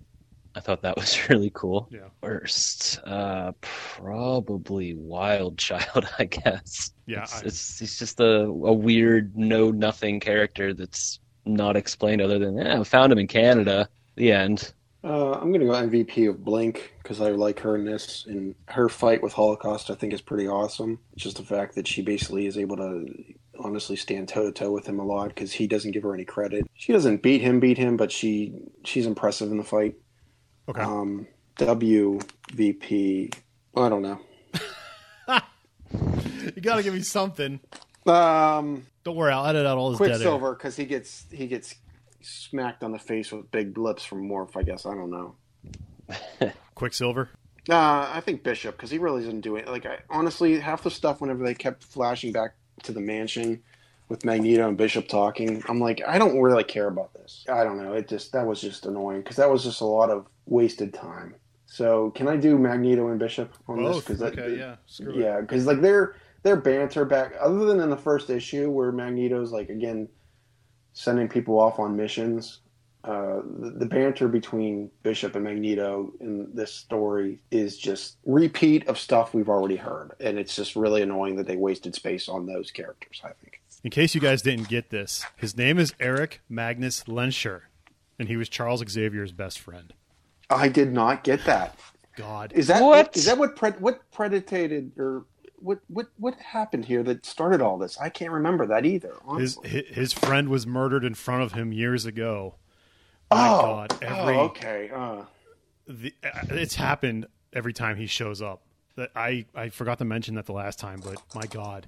[0.54, 1.88] I thought that was really cool.
[1.92, 2.08] Yeah.
[2.22, 6.92] First, uh, probably Wild Child, I guess.
[7.06, 12.20] Yeah, it's, I- it's he's just a, a weird, know nothing character that's not explained
[12.22, 13.88] other than yeah, I found him in Canada.
[14.16, 14.72] The end.
[15.04, 18.54] Uh, I'm going to go MVP of Blink because I like her in this, and
[18.66, 20.98] her fight with Holocaust I think is pretty awesome.
[21.12, 23.06] It's just the fact that she basically is able to
[23.58, 26.24] honestly stand toe to toe with him a lot because he doesn't give her any
[26.24, 26.66] credit.
[26.74, 29.96] She doesn't beat him, beat him, but she she's impressive in the fight.
[30.68, 30.80] Okay.
[30.80, 33.34] Um, WVP,
[33.76, 34.20] I don't know.
[36.54, 37.60] you got to give me something.
[38.06, 39.98] Um, Don't worry, I'll edit out all this.
[39.98, 41.74] Quicksilver because he gets he gets
[42.20, 44.56] smacked on the face with big lips from Morph.
[44.56, 46.52] I guess I don't know.
[46.74, 47.30] Quicksilver.
[47.68, 49.68] Uh, I think Bishop because he really doesn't do it.
[49.68, 53.62] Like I honestly, half the stuff whenever they kept flashing back to the mansion
[54.08, 57.44] with Magneto and Bishop talking, I'm like, I don't really care about this.
[57.48, 57.92] I don't know.
[57.92, 61.34] It just that was just annoying because that was just a lot of wasted time.
[61.66, 63.96] So can I do Magneto and Bishop on this?
[63.96, 64.06] Both.
[64.06, 64.76] Because Okay, yeah.
[64.86, 68.92] Screw yeah, because like their their banter back, other than in the first issue where
[68.92, 70.08] Magneto's like again
[70.94, 72.60] sending people off on missions,
[73.04, 78.98] uh, the, the banter between Bishop and Magneto in this story is just repeat of
[78.98, 82.70] stuff we've already heard, and it's just really annoying that they wasted space on those
[82.70, 83.20] characters.
[83.24, 83.62] I think.
[83.84, 87.62] In case you guys didn't get this, his name is Eric Magnus Lehnsherr,
[88.18, 89.94] and he was Charles Xavier's best friend.
[90.50, 91.78] I did not get that.
[92.16, 93.16] God, Is that What?
[93.16, 95.24] Is that what pre- what predated or
[95.60, 97.96] what what what happened here that started all this?
[97.98, 99.14] I can't remember that either.
[99.24, 99.68] Honestly.
[99.68, 102.56] his his friend was murdered in front of him years ago.
[103.30, 104.90] My oh, God, every oh, okay.
[104.94, 105.22] Uh,
[105.86, 108.62] the, uh, it's happened every time he shows up.
[108.96, 111.86] That I I forgot to mention that the last time, but my God,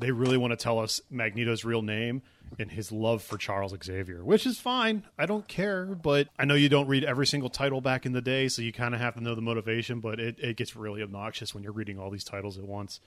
[0.00, 2.22] they really want to tell us Magneto's real name
[2.58, 5.04] and his love for Charles Xavier, which is fine.
[5.18, 8.20] I don't care, but I know you don't read every single title back in the
[8.20, 10.00] day, so you kind of have to know the motivation.
[10.00, 13.00] But it, it gets really obnoxious when you're reading all these titles at once.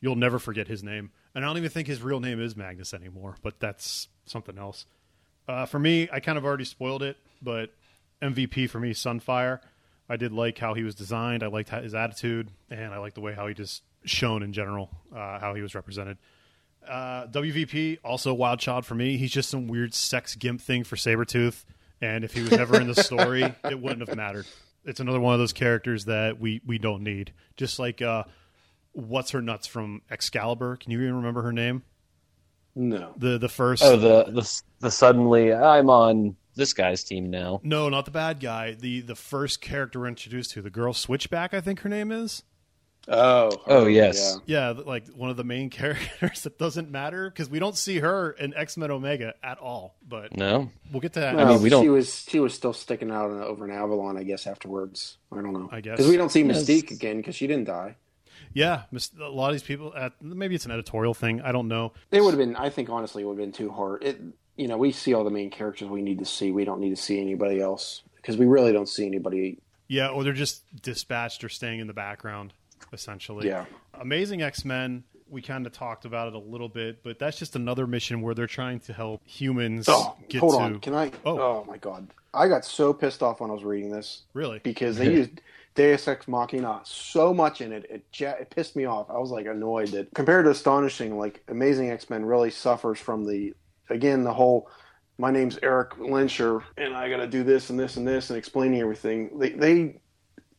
[0.00, 2.94] You'll never forget his name, and I don't even think his real name is Magnus
[2.94, 3.36] anymore.
[3.42, 4.86] But that's something else.
[5.48, 7.70] Uh, for me, I kind of already spoiled it, but
[8.22, 9.60] MVP for me, Sunfire.
[10.08, 11.42] I did like how he was designed.
[11.42, 14.90] I liked his attitude, and I liked the way how he just shone in general,
[15.14, 16.18] uh, how he was represented.
[16.86, 19.16] Uh, WVP also wild child for me.
[19.16, 21.64] He's just some weird sex gimp thing for Sabretooth,
[22.00, 24.46] and if he was ever in the story, it wouldn't have mattered.
[24.84, 27.32] It's another one of those characters that we we don't need.
[27.56, 28.24] Just like uh,
[28.92, 30.76] what's her nuts from Excalibur?
[30.76, 31.82] Can you even remember her name?
[32.78, 33.12] No.
[33.16, 37.60] The the first Oh, the the the suddenly I'm on this guy's team now.
[37.62, 38.72] No, not the bad guy.
[38.74, 42.42] The the first character we're introduced to, the girl Switchback, I think her name is.
[43.10, 43.48] Oh.
[43.50, 44.38] Oh, oh yes.
[44.44, 48.32] Yeah, like one of the main characters that doesn't matter because we don't see her
[48.32, 49.94] in X Men Omega at all.
[50.06, 51.38] But No, we'll get to that.
[51.38, 54.24] I mean, we don't- She was she was still sticking out over in Avalon, I
[54.24, 54.46] guess.
[54.46, 55.68] Afterwards, I don't know.
[55.72, 55.96] I guess.
[55.96, 56.62] because we don't see Yes.
[56.64, 57.96] Mystique again because she didn't die.
[58.54, 58.82] Yeah,
[59.20, 59.92] a lot of these people.
[59.96, 61.40] At, maybe it's an editorial thing.
[61.42, 61.92] I don't know.
[62.10, 62.56] It would have been.
[62.56, 64.02] I think honestly, it would have been too hard.
[64.02, 64.20] It.
[64.56, 66.50] You know, we see all the main characters we need to see.
[66.50, 69.58] We don't need to see anybody else because we really don't see anybody.
[69.86, 72.52] Yeah, or they're just dispatched or staying in the background,
[72.92, 73.46] essentially.
[73.46, 73.66] Yeah.
[73.94, 75.04] Amazing X Men.
[75.30, 78.34] We kind of talked about it a little bit, but that's just another mission where
[78.34, 80.58] they're trying to help humans Oh, get hold to.
[80.60, 80.80] on.
[80.80, 81.12] Can I?
[81.24, 81.38] Oh.
[81.38, 81.64] Oh.
[81.68, 84.58] my god, I got so pissed off when I was reading this really?
[84.62, 85.40] because they used
[85.78, 87.86] Deus Ex Machina so much in it.
[87.88, 89.08] It, it pissed me off.
[89.08, 93.24] I was like annoyed that compared to Astonishing, like Amazing X Men really suffers from
[93.24, 93.54] the
[93.88, 94.68] again the whole.
[95.18, 98.36] My name's Eric Lehnsherr, and I got to do this and this and this and
[98.36, 99.38] explaining everything.
[99.38, 100.00] They, they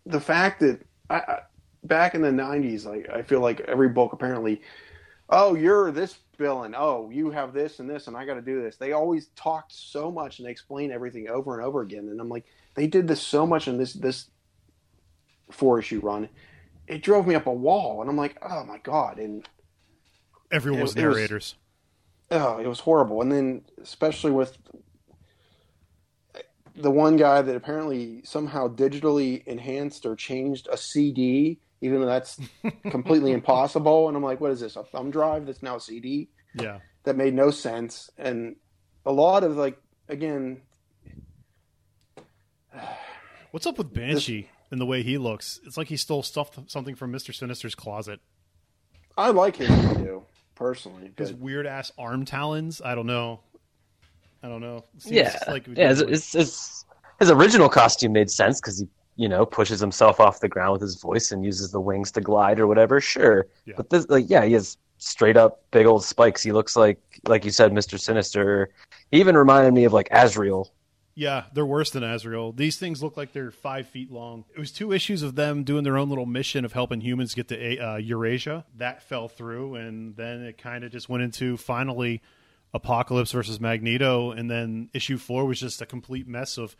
[0.05, 1.39] the fact that I, I
[1.83, 4.61] back in the '90s, like I feel like every book apparently,
[5.29, 6.73] oh, you're this villain.
[6.77, 8.77] Oh, you have this and this, and I got to do this.
[8.77, 12.29] They always talked so much and they explain everything over and over again, and I'm
[12.29, 14.29] like, they did this so much in this this
[15.51, 16.29] four issue run.
[16.87, 19.47] It drove me up a wall, and I'm like, oh my god, and
[20.51, 21.55] Everyone was it was- narrators.
[22.31, 23.21] oh, it was horrible.
[23.21, 24.57] And then especially with
[26.75, 32.39] the one guy that apparently somehow digitally enhanced or changed a CD, even though that's
[32.89, 34.07] completely impossible.
[34.07, 34.75] And I'm like, what is this?
[34.77, 36.29] A thumb drive that's now a CD?
[36.55, 36.79] yeah.
[37.03, 38.09] That made no sense.
[38.17, 38.55] And
[39.05, 39.77] a lot of like,
[40.09, 40.61] again,
[43.51, 45.59] What's up with Banshee and the way he looks?
[45.65, 48.19] It's like he stole stuff something from Mister Sinister's closet.
[49.17, 52.81] I like his video personally, His but weird ass arm talons.
[52.83, 53.41] I don't know.
[54.41, 54.85] I don't know.
[54.97, 55.91] Seems yeah, like yeah.
[55.91, 56.85] It's, it's, it's
[57.19, 60.81] his original costume made sense because he, you know, pushes himself off the ground with
[60.81, 63.01] his voice and uses the wings to glide or whatever.
[63.01, 63.73] Sure, Yeah.
[63.75, 66.41] but this, like, yeah, he has straight up big old spikes.
[66.41, 68.69] He looks like, like you said, Mister Sinister.
[69.11, 70.71] He even reminded me of like Azrael.
[71.19, 72.53] Yeah, they're worse than Azrael.
[72.53, 74.45] These things look like they're five feet long.
[74.55, 77.49] It was two issues of them doing their own little mission of helping humans get
[77.49, 78.63] to uh, Eurasia.
[78.77, 82.21] That fell through, and then it kind of just went into finally
[82.73, 86.77] Apocalypse versus Magneto, and then issue four was just a complete mess of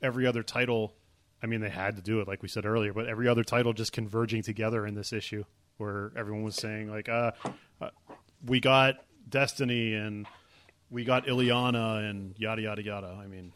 [0.00, 0.94] every other title.
[1.42, 3.72] I mean, they had to do it, like we said earlier, but every other title
[3.72, 5.42] just converging together in this issue,
[5.78, 7.32] where everyone was saying like, uh,
[7.80, 7.90] uh
[8.46, 10.28] "We got Destiny and
[10.90, 13.52] we got Illyana and yada yada yada." I mean,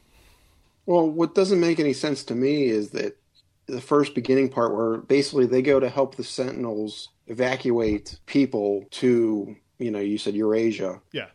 [0.86, 3.16] Well, what doesn't make any sense to me is that
[3.66, 9.56] the first beginning part where basically they go to help the Sentinels evacuate people to,
[9.78, 11.00] you know, you said Eurasia.
[11.12, 11.28] yeah,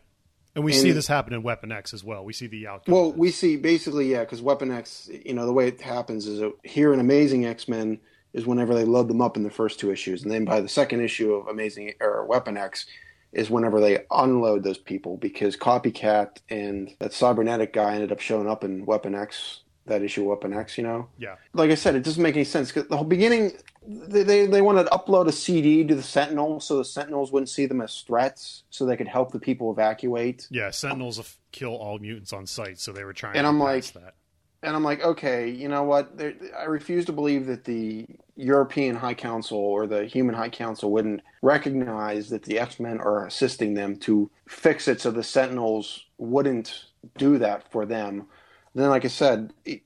[0.54, 2.24] and we And- see this happen in Weapon X as well.
[2.24, 2.94] We see the outcome.
[2.94, 6.38] Well, we see basically, yeah, because Weapon X, you know, the way it happens is
[6.40, 7.98] that here in Amazing X Men
[8.32, 10.68] is whenever they load them up in the first two issues, and then by the
[10.68, 12.86] second issue of Amazing or Weapon X
[13.32, 18.48] is whenever they unload those people because Copycat and that cybernetic guy ended up showing
[18.48, 20.76] up in Weapon X that issue Weapon X.
[20.78, 21.36] You know, Yeah.
[21.52, 23.52] like I said, it doesn't make any sense because the whole beginning,
[23.86, 27.48] they, they they wanted to upload a CD to the Sentinel so the Sentinels wouldn't
[27.48, 30.46] see them as threats, so they could help the people evacuate.
[30.50, 33.58] Yeah, Sentinels f- kill all mutants on sight, so they were trying And to I'm
[33.58, 34.14] like- that.
[34.62, 36.20] And I'm like, okay, you know what?
[36.58, 41.22] I refuse to believe that the European High Council or the Human High Council wouldn't
[41.40, 46.84] recognize that the X Men are assisting them to fix it so the Sentinels wouldn't
[47.16, 48.26] do that for them.
[48.74, 49.82] Then, like I said, it,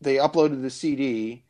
[0.00, 1.44] they uploaded the CD,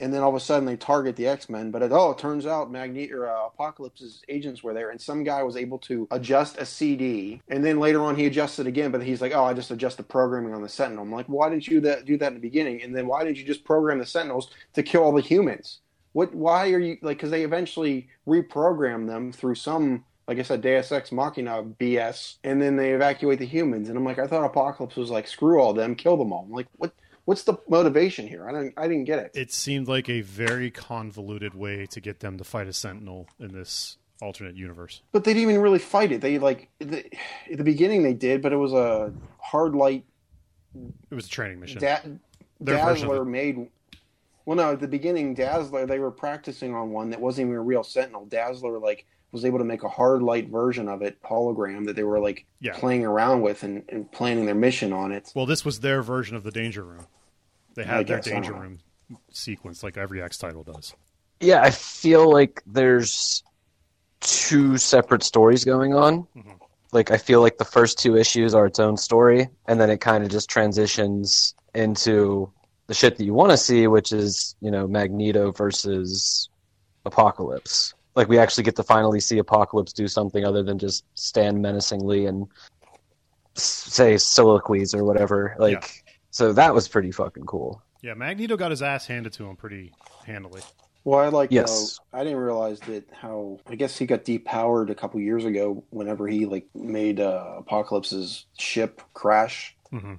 [0.00, 1.70] and then all of a sudden they target the X Men.
[1.70, 5.24] But it, oh, it turns out Magneto or uh, Apocalypse's agents were there, and some
[5.24, 8.90] guy was able to adjust a CD, and then later on he adjusted again.
[8.90, 11.04] But he's like, oh, I just adjust the programming on the Sentinel.
[11.04, 12.82] I'm like, why didn't you that, do that in the beginning?
[12.82, 15.80] And then why didn't you just program the Sentinels to kill all the humans?
[16.12, 16.34] What?
[16.34, 17.18] Why are you like?
[17.18, 20.04] Because they eventually reprogram them through some.
[20.26, 23.88] Like I said, Deus Ex Machina BS, and then they evacuate the humans.
[23.88, 26.44] And I'm like, I thought Apocalypse was like, screw all them, kill them all.
[26.44, 26.92] I'm like, what?
[27.28, 28.48] What's the motivation here?
[28.48, 28.74] I didn't.
[28.78, 29.32] I didn't get it.
[29.34, 33.52] It seemed like a very convoluted way to get them to fight a Sentinel in
[33.52, 35.02] this alternate universe.
[35.12, 36.22] But they didn't even really fight it.
[36.22, 37.04] They like the,
[37.52, 40.06] at the beginning they did, but it was a hard light.
[40.74, 41.80] It was a training mission.
[41.82, 42.00] Da-
[42.60, 43.68] Their version of Dazzler made.
[44.46, 47.60] Well, no, at the beginning, Dazzler they were practicing on one that wasn't even a
[47.60, 48.24] real Sentinel.
[48.24, 52.02] Dazzler like was able to make a hard light version of it, hologram that they
[52.02, 52.72] were like Yeah.
[52.78, 55.30] playing around with and, and planning their mission on it.
[55.34, 57.06] Well, this was their version of the Danger Room.
[57.74, 58.54] They I had their Danger.
[58.54, 58.78] Room
[59.30, 60.94] sequence like every X title does.
[61.40, 63.42] Yeah, I feel like there's
[64.20, 66.26] two separate stories going on.
[66.36, 66.58] Mhm.
[66.92, 70.00] Like I feel like the first two issues are its own story, and then it
[70.00, 72.50] kind of just transitions into
[72.86, 76.48] the shit that you want to see, which is you know Magneto versus
[77.04, 77.94] Apocalypse.
[78.14, 82.26] Like we actually get to finally see Apocalypse do something other than just stand menacingly
[82.26, 82.46] and
[83.54, 85.54] say soliloquies or whatever.
[85.58, 87.82] Like so that was pretty fucking cool.
[88.02, 89.92] Yeah, Magneto got his ass handed to him pretty
[90.24, 90.62] handily.
[91.04, 91.50] Well, I like.
[91.50, 91.98] Yes.
[92.12, 93.60] Though, I didn't realize that how.
[93.66, 95.84] I guess he got depowered a couple years ago.
[95.90, 100.14] Whenever he like made uh, Apocalypse's ship crash, hmm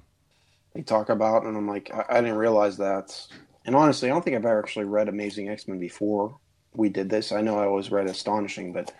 [0.74, 3.26] they talk about, and I'm like, I, I didn't realize that.
[3.64, 6.38] And honestly, I don't think I've ever actually read Amazing X Men before
[6.74, 7.32] we did this.
[7.32, 8.92] I know I always read Astonishing, but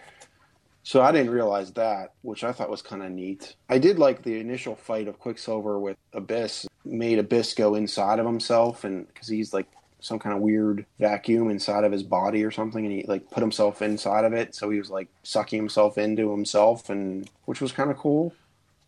[0.83, 3.55] so I didn't realize that, which I thought was kind of neat.
[3.69, 8.27] I did like the initial fight of Quicksilver with Abyss, made Abyss go inside of
[8.27, 9.67] himself, and because he's like
[10.01, 13.43] some kind of weird vacuum inside of his body or something, and he like put
[13.43, 17.73] himself inside of it, so he was like sucking himself into himself, and which was
[17.73, 18.35] kind of cool.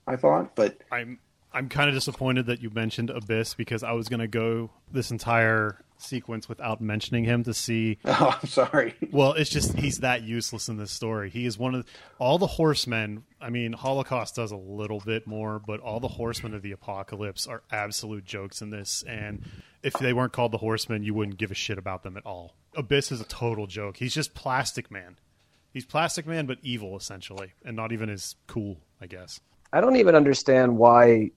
[0.07, 1.19] I thought, but I'm
[1.55, 5.11] I'm kind of disappointed that you mentioned Abyss because I was going to go this
[5.11, 7.99] entire sequence without mentioning him to see.
[8.05, 8.95] oh, I'm sorry.
[9.11, 11.31] Well, it's just he's that useless in this story.
[11.31, 11.87] He is one of
[12.19, 13.25] all the horsemen.
[13.41, 17.47] I mean, Holocaust does a little bit more, but all the horsemen of the apocalypse
[17.47, 19.05] are absolute jokes in this.
[19.07, 19.45] And
[19.83, 22.55] if they weren't called the horsemen, you wouldn't give a shit about them at all.
[22.75, 23.99] Abyss is a total joke.
[23.99, 25.17] He's just Plastic Man.
[25.73, 29.41] He's Plastic Man, but evil essentially, and not even as cool, I guess.
[29.73, 31.31] I don't even understand why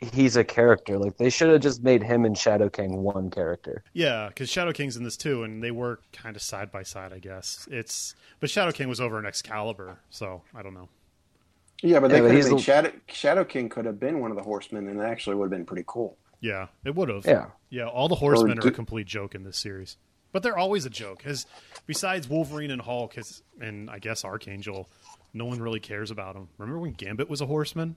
[0.00, 0.98] he's a character.
[0.98, 3.84] Like they should have just made him and Shadow King one character.
[3.92, 7.12] Yeah, because Shadow King's in this too, and they work kind of side by side,
[7.12, 7.68] I guess.
[7.70, 10.88] It's but Shadow King was over in Excalibur, so I don't know.
[11.82, 14.20] Yeah, but they Yeah, but could have he's made Shadow Shadow King could have been
[14.20, 16.16] one of the horsemen, and it actually would have been pretty cool.
[16.40, 17.26] Yeah, it would have.
[17.26, 17.46] Yeah.
[17.68, 17.86] yeah.
[17.86, 19.98] All the Horsemen are a complete joke in this series,
[20.32, 21.18] but they're always a joke.
[21.18, 21.46] Because
[21.86, 24.88] besides Wolverine and Hulk, his, and I guess Archangel,
[25.34, 26.48] no one really cares about them.
[26.56, 27.96] Remember when Gambit was a horseman?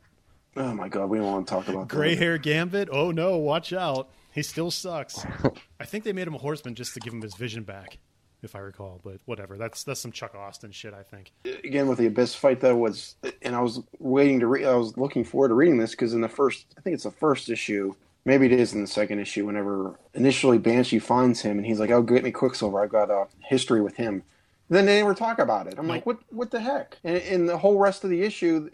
[0.55, 2.89] Oh my god, we don't want to talk about Gray hair Gambit?
[2.91, 4.09] Oh no, watch out!
[4.33, 5.25] He still sucks.
[5.79, 7.97] I think they made him a horseman just to give him his vision back,
[8.41, 8.99] if I recall.
[9.03, 9.57] But whatever.
[9.57, 10.93] That's that's some Chuck Austen shit.
[10.93, 11.31] I think.
[11.63, 14.65] Again, with the Abyss fight, though, was and I was waiting to read.
[14.65, 17.11] I was looking forward to reading this because in the first, I think it's the
[17.11, 17.95] first issue.
[18.25, 19.45] Maybe it is in the second issue.
[19.45, 22.81] Whenever initially Banshee finds him and he's like, "Oh, get me Quicksilver.
[22.81, 24.23] I've got a history with him."
[24.69, 25.75] Then they never talk about it.
[25.77, 26.19] I'm like, what?
[26.29, 26.97] What the heck?
[27.03, 28.69] And, and the whole rest of the issue,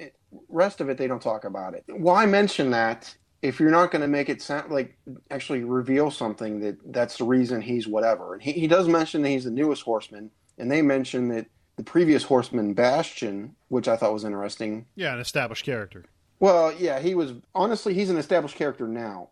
[0.47, 1.83] rest of it, they don't talk about it.
[1.87, 4.97] Why mention that if you're not going to make it sound like
[5.31, 8.33] actually reveal something that that's the reason he's whatever?
[8.33, 11.83] And he, he does mention that he's the newest horseman, and they mention that the
[11.83, 14.85] previous horseman, Bastion, which I thought was interesting.
[14.95, 16.05] Yeah, an established character.
[16.39, 19.29] Well, yeah, he was honestly he's an established character now,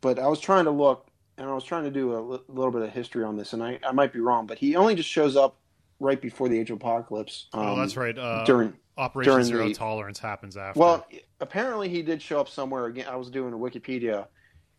[0.00, 2.82] but I was trying to look and I was trying to do a little bit
[2.82, 5.36] of history on this, and I, I might be wrong, but he only just shows
[5.36, 5.56] up
[5.98, 7.46] right before the Age of Apocalypse.
[7.52, 8.18] oh, um, that's right.
[8.18, 10.78] Uh, During Operation during Zero the- Tolerance happens after.
[10.80, 11.06] well,
[11.40, 13.06] apparently he did show up somewhere again.
[13.08, 14.26] I was doing a Wikipedia.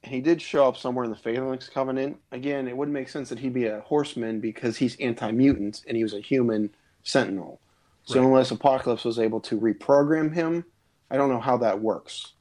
[0.03, 2.17] and He did show up somewhere in the Phalanx Covenant.
[2.31, 6.03] Again, it wouldn't make sense that he'd be a horseman because he's anti-mutant and he
[6.03, 6.69] was a human
[7.03, 7.59] sentinel.
[8.05, 8.25] So Right.
[8.27, 10.65] unless Apocalypse was able to reprogram him,
[11.09, 12.33] I don't know how that works.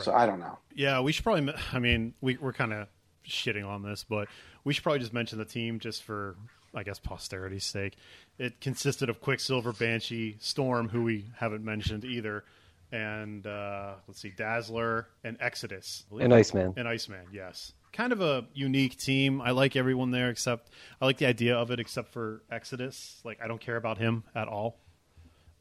[0.00, 0.58] So I don't know.
[0.74, 1.52] Yeah, we should probably.
[1.72, 2.86] I mean, we, we're kind of
[3.26, 4.28] shitting on this, but
[4.64, 6.36] we should probably just mention the team just for,
[6.74, 7.96] I guess, posterity's sake.
[8.38, 12.44] It consisted of Quicksilver, Banshee, Storm, who we haven't mentioned either,
[12.92, 16.74] and uh, let's see, Dazzler and Exodus And Iceman.
[16.76, 17.26] and Iceman.
[17.32, 19.40] Yes, kind of a unique team.
[19.40, 23.20] I like everyone there except I like the idea of it, except for Exodus.
[23.24, 24.78] Like I don't care about him at all,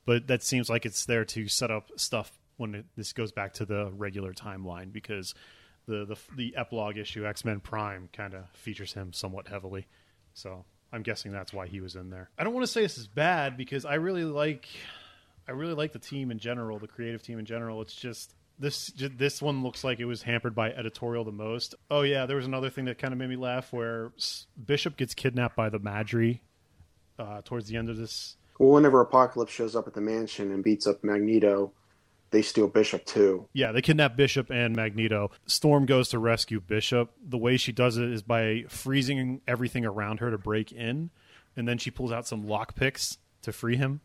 [0.06, 3.54] but that seems like it's there to set up stuff when it, this goes back
[3.54, 5.34] to the regular timeline because
[5.88, 9.88] the the, the epilogue issue X Men Prime kind of features him somewhat heavily.
[10.34, 12.30] So I'm guessing that's why he was in there.
[12.38, 14.68] I don't want to say this is bad because I really like
[15.48, 17.82] I really like the team in general, the creative team in general.
[17.82, 21.76] It's just this this one looks like it was hampered by editorial the most.
[21.92, 24.12] Oh yeah, there was another thing that kind of made me laugh where
[24.66, 26.42] Bishop gets kidnapped by the Madri
[27.20, 28.36] uh, towards the end of this.
[28.60, 31.72] Well, whenever Apocalypse shows up at the mansion and beats up Magneto,
[32.32, 33.48] they steal Bishop too.
[33.54, 35.32] Yeah, they kidnap Bishop and Magneto.
[35.46, 37.12] Storm goes to rescue Bishop.
[37.22, 41.10] The way she does it is by freezing everything around her to break in,
[41.56, 44.02] and then she pulls out some lockpicks to free him.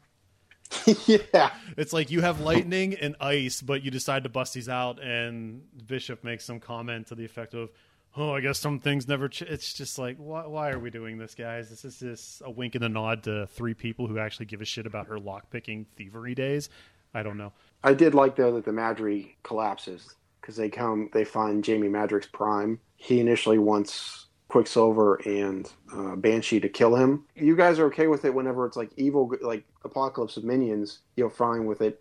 [1.06, 1.50] yeah.
[1.76, 5.62] It's like you have lightning and ice, but you decide to bust these out, and
[5.86, 7.70] Bishop makes some comment to the effect of,
[8.16, 9.42] "Oh, I guess some things never." Ch-.
[9.42, 11.68] It's just like, why, why are we doing this, guys?
[11.68, 14.64] This is just a wink and a nod to three people who actually give a
[14.64, 16.70] shit about her lockpicking thievery days.
[17.14, 17.52] I don't know.
[17.84, 22.30] I did like though that the Madri collapses because they come, they find Jamie Madrox
[22.30, 22.80] prime.
[22.96, 27.24] He initially wants Quicksilver and uh, Banshee to kill him.
[27.34, 31.00] You guys are okay with it whenever it's like evil, like Apocalypse of minions.
[31.16, 32.00] You're fine with it,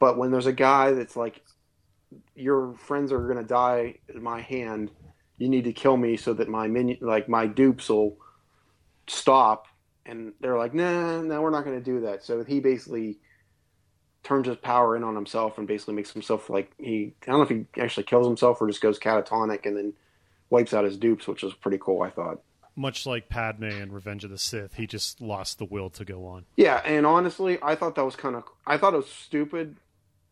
[0.00, 1.42] but when there's a guy that's like,
[2.34, 4.90] your friends are gonna die in my hand.
[5.38, 8.16] You need to kill me so that my minion, like my dupes, will
[9.06, 9.66] stop.
[10.04, 12.24] And they're like, nah, no, we're not gonna do that.
[12.24, 13.18] So he basically
[14.22, 17.42] turns his power in on himself and basically makes himself like he I don't know
[17.42, 19.92] if he actually kills himself or just goes catatonic and then
[20.50, 22.40] wipes out his dupes, which was pretty cool, I thought.
[22.76, 26.24] Much like Padme in Revenge of the Sith, he just lost the will to go
[26.26, 26.44] on.
[26.56, 29.76] Yeah, and honestly, I thought that was kind of I thought it was stupid.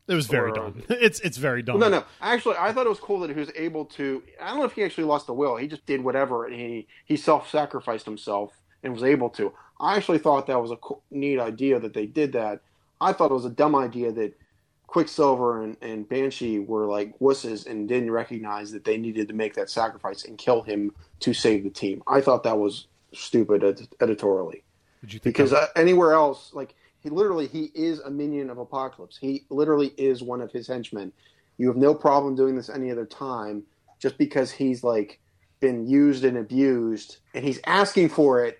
[0.08, 0.82] It was very Or- dumb.
[0.88, 1.78] It's it's very dumb.
[1.80, 4.22] No, no, actually, I thought it was cool that he was able to.
[4.40, 5.56] I don't know if he actually lost the will.
[5.56, 9.52] He just did whatever, and he he self-sacrificed himself and was able to.
[9.78, 12.60] I actually thought that was a cool, neat idea that they did that.
[13.00, 14.38] I thought it was a dumb idea that
[14.86, 19.54] Quicksilver and, and Banshee were like wusses and didn't recognize that they needed to make
[19.54, 22.02] that sacrifice and kill him to save the team.
[22.08, 24.62] I thought that was stupid ed- editorially
[25.00, 28.58] Did you think because uh, anywhere else, like he literally he is a minion of
[28.58, 29.16] Apocalypse.
[29.16, 31.12] He literally is one of his henchmen.
[31.56, 33.62] You have no problem doing this any other time,
[33.98, 35.20] just because he's like
[35.60, 38.58] been used and abused, and he's asking for it.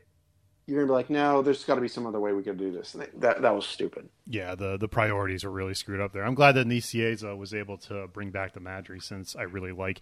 [0.70, 2.70] You're gonna be like, no, there's got to be some other way we could do
[2.70, 2.94] this.
[2.94, 4.08] And that that was stupid.
[4.26, 6.24] yeah, the the priorities are really screwed up there.
[6.24, 10.00] I'm glad that Nicieza was able to bring back the Madri since I really like.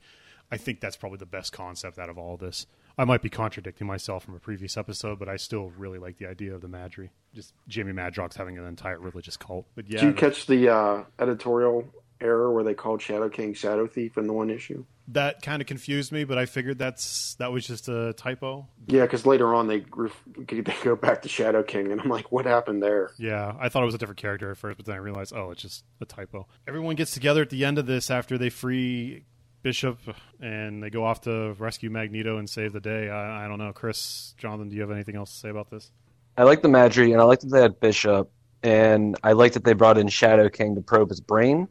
[0.52, 2.66] I think that's probably the best concept out of all this.
[2.96, 6.26] I might be contradicting myself from a previous episode, but I still really like the
[6.26, 7.10] idea of the Madri.
[7.34, 9.66] Just Jamie Madrox having an entire religious cult.
[9.74, 11.84] But yeah, Did you the- catch the uh, editorial
[12.20, 14.84] error where they called Shadow King Shadow Thief in the one issue?
[15.08, 18.68] That kind of confused me, but I figured that's that was just a typo.
[18.86, 19.84] Yeah, because later on they
[20.48, 23.10] they go back to Shadow King, and I'm like, what happened there?
[23.18, 25.50] Yeah, I thought it was a different character at first, but then I realized, oh,
[25.50, 26.46] it's just a typo.
[26.66, 29.24] Everyone gets together at the end of this after they free
[29.62, 29.98] Bishop
[30.40, 33.10] and they go off to rescue Magneto and save the day.
[33.10, 35.90] I, I don't know, Chris, Jonathan, do you have anything else to say about this?
[36.36, 38.30] I like the Madri, and I like that they had Bishop,
[38.62, 41.66] and I like that they brought in Shadow King to probe his brain.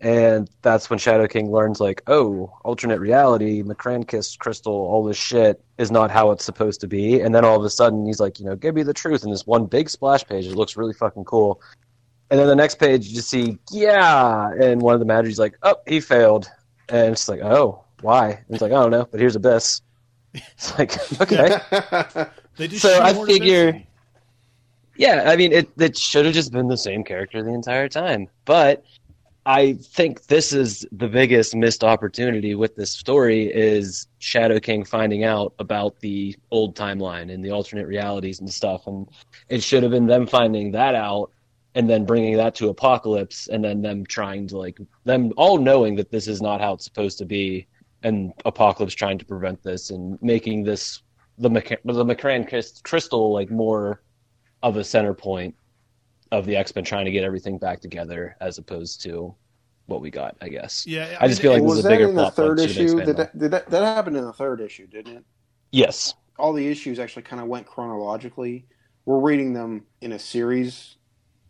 [0.00, 5.64] And that's when Shadow King learns, like, oh, alternate reality, McCrankis crystal, all this shit
[5.78, 7.20] is not how it's supposed to be.
[7.22, 9.22] And then all of a sudden, he's like, you know, give me the truth.
[9.24, 11.62] And this one big splash page, it looks really fucking cool.
[12.30, 14.50] And then the next page, you just see, yeah.
[14.60, 16.50] And one of the Madri's like, oh, he failed.
[16.90, 18.26] And it's like, oh, why?
[18.32, 19.80] And it's like, I don't know, but here's Abyss.
[20.34, 20.92] It's like,
[21.22, 21.56] okay.
[22.78, 23.82] So I figure-
[24.96, 28.28] Yeah, I mean, it it should have just been the same character the entire time.
[28.46, 28.84] But
[29.48, 35.22] I think this is the biggest missed opportunity with this story is Shadow King finding
[35.22, 39.08] out about the old timeline and the alternate realities and stuff, and
[39.48, 41.30] it should have been them finding that out
[41.76, 45.94] and then bringing that to Apocalypse, and then them trying to like them all knowing
[45.94, 47.68] that this is not how it's supposed to be,
[48.02, 51.02] and Apocalypse trying to prevent this and making this
[51.38, 54.02] the Mc- the M'Kraan crystal like more
[54.64, 55.54] of a center point
[56.32, 59.34] of the X Men trying to get everything back together as opposed to
[59.86, 60.86] what we got, I guess.
[60.86, 63.04] Yeah, I just feel like this was is a bigger in the third issue?
[63.04, 65.24] Did that, did that that happened in the third issue, didn't it?
[65.72, 66.14] Yes.
[66.38, 68.66] all the issues actually kind of went chronologically.
[69.04, 70.96] We're reading them in a series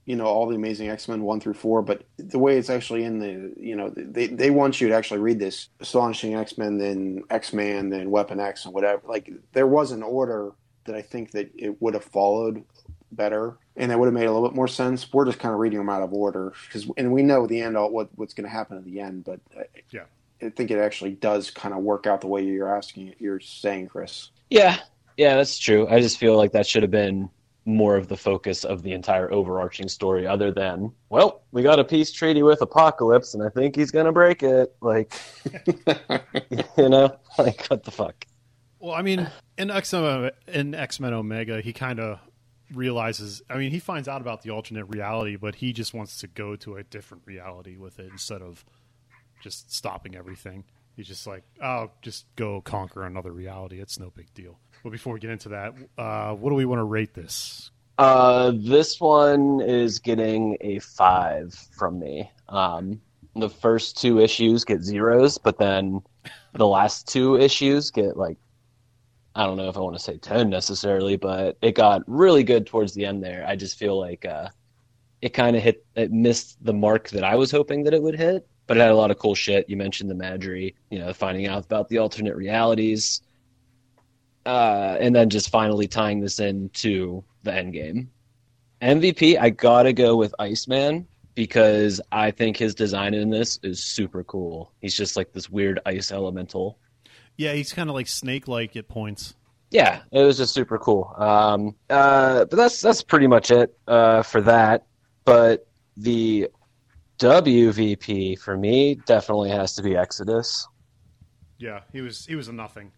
[0.07, 3.05] you know all the Amazing X Men one through four, but the way it's actually
[3.05, 6.79] in the you know they they want you to actually read this Astonishing X Men,
[6.79, 9.03] then X Man, then Weapon X, and whatever.
[9.07, 10.53] Like there was an order
[10.85, 12.65] that I think that it would have followed
[13.11, 15.13] better, and that would have made a little bit more sense.
[15.13, 17.77] We're just kind of reading them out of order because, and we know the end,
[17.77, 20.05] all what what's going to happen at the end, but uh, Yeah.
[20.43, 23.41] I think it actually does kind of work out the way you're asking, it, you're
[23.41, 24.31] saying, Chris.
[24.51, 24.79] Yeah,
[25.17, 25.89] yeah, that's true.
[25.89, 27.31] I just feel like that should have been
[27.65, 31.85] more of the focus of the entire overarching story, other than, well, we got a
[31.85, 34.75] peace treaty with Apocalypse, and I think he's gonna break it.
[34.81, 35.15] Like,
[36.77, 38.25] you know, like what the fuck?
[38.79, 42.21] Well, I mean, in X in X Men Omega, he kind of
[42.75, 43.43] realizes.
[43.49, 46.57] I mean, he finds out about the alternate reality, but he just wants to go
[46.57, 48.65] to a different reality with it instead of
[49.43, 50.65] just stopping everything.
[50.97, 53.81] He's just like, oh, just go conquer another reality.
[53.81, 54.59] It's no big deal.
[54.83, 57.71] But before we get into that, uh, what do we want to rate this?
[57.99, 62.31] Uh, this one is getting a five from me.
[62.49, 63.01] Um,
[63.35, 66.03] the first two issues get zeros, but then
[66.55, 68.39] the last two issues get like
[69.37, 72.67] I don't know if I want to say ten necessarily, but it got really good
[72.67, 73.45] towards the end there.
[73.47, 74.49] I just feel like uh,
[75.21, 78.17] it kind of hit it missed the mark that I was hoping that it would
[78.17, 79.69] hit, but it had a lot of cool shit.
[79.69, 83.21] You mentioned the Madri, you know, finding out about the alternate realities,
[84.47, 88.11] uh, and then just finally tying this into the end game.
[88.81, 94.25] MVP, I gotta go with Iceman because I think his design in this is super
[94.25, 94.73] cool.
[94.81, 96.79] He's just like this weird ice elemental.
[97.37, 99.35] Yeah, he's kind of like snake-like at points.
[99.71, 101.13] Yeah, it was just super cool.
[101.19, 104.87] Um, uh, but that's that's pretty much it uh, for that.
[105.25, 105.67] But
[105.97, 106.49] the
[107.19, 110.67] WVP for me definitely has to be Exodus.
[111.59, 112.93] Yeah, he was he was a nothing.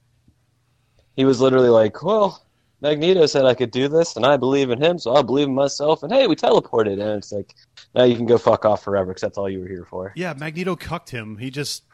[1.16, 2.44] He was literally like, "Well,
[2.80, 5.54] Magneto said I could do this, and I believe in him, so I'll believe in
[5.54, 7.54] myself." And hey, we teleported, and it's like,
[7.94, 10.12] now you can go fuck off forever because that's all you were here for.
[10.16, 11.38] Yeah, Magneto cucked him.
[11.38, 11.84] He just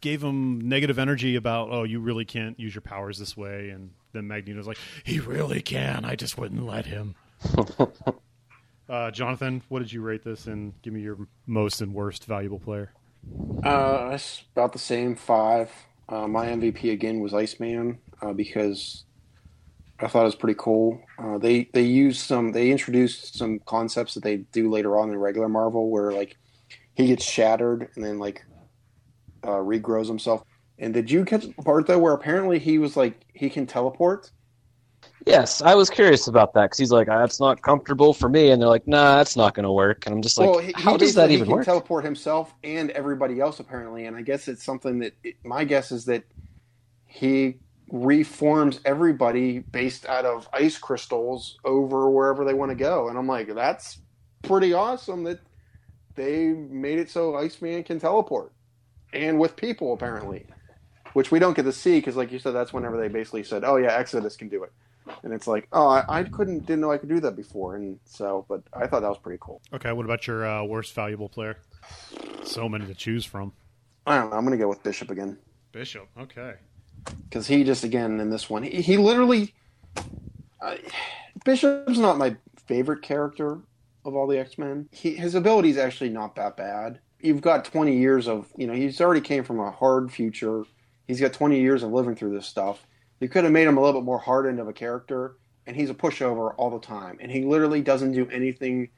[0.00, 3.70] gave him negative energy about, oh, you really can't use your powers this way.
[3.70, 6.04] And then Magneto's like, he really can.
[6.04, 7.14] I just wouldn't let him.
[8.88, 10.46] uh, Jonathan, what did you rate this?
[10.46, 12.92] And give me your most and worst valuable player.
[13.62, 15.70] Uh, it's about the same five.
[16.08, 19.04] Uh, my MVP again was Iceman uh, because
[20.00, 21.00] I thought it was pretty cool.
[21.18, 25.16] Uh, they they used some they introduced some concepts that they do later on in
[25.16, 26.36] regular Marvel where like
[26.94, 28.44] he gets shattered and then like
[29.44, 30.44] uh, regrows himself.
[30.78, 34.30] And did you catch the part though where apparently he was like he can teleport?
[35.26, 38.60] Yes, I was curious about that because he's like, "That's not comfortable for me," and
[38.60, 40.92] they're like, "Nah, that's not going to work." And I'm just like, well, he, "How
[40.92, 44.48] he does that even can work?" teleport himself and everybody else apparently, and I guess
[44.48, 45.14] it's something that
[45.44, 46.24] my guess is that
[47.06, 47.58] he
[47.90, 53.26] reforms everybody based out of ice crystals over wherever they want to go, and I'm
[53.26, 53.98] like, that's
[54.42, 55.40] pretty awesome that
[56.16, 58.53] they made it so Iceman can teleport
[59.14, 60.46] and with people apparently,
[61.14, 63.64] which we don't get to see because, like you said, that's whenever they basically said,
[63.64, 64.72] "Oh yeah, Exodus can do it."
[65.22, 67.98] And it's like, oh, I, I couldn't, didn't know I could do that before, and
[68.06, 69.60] so, but I thought that was pretty cool.
[69.74, 71.58] Okay, what about your uh, worst valuable player?
[72.42, 73.52] So many to choose from.
[74.06, 74.36] I don't know.
[74.36, 75.38] I'm gonna go with Bishop again.
[75.72, 76.08] Bishop.
[76.18, 76.54] Okay.
[77.28, 79.52] because he just again in this one he, he literally
[80.62, 80.76] uh,
[81.44, 82.36] bishop's not my
[82.66, 83.58] favorite character
[84.04, 87.96] of all the x-men he, his ability is actually not that bad you've got 20
[87.96, 90.64] years of you know he's already came from a hard future
[91.06, 92.86] he's got 20 years of living through this stuff
[93.20, 95.90] you could have made him a little bit more hardened of a character and he's
[95.90, 98.88] a pushover all the time and he literally doesn't do anything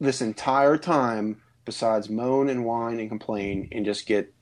[0.00, 4.32] this entire time besides moan and whine and complain and just get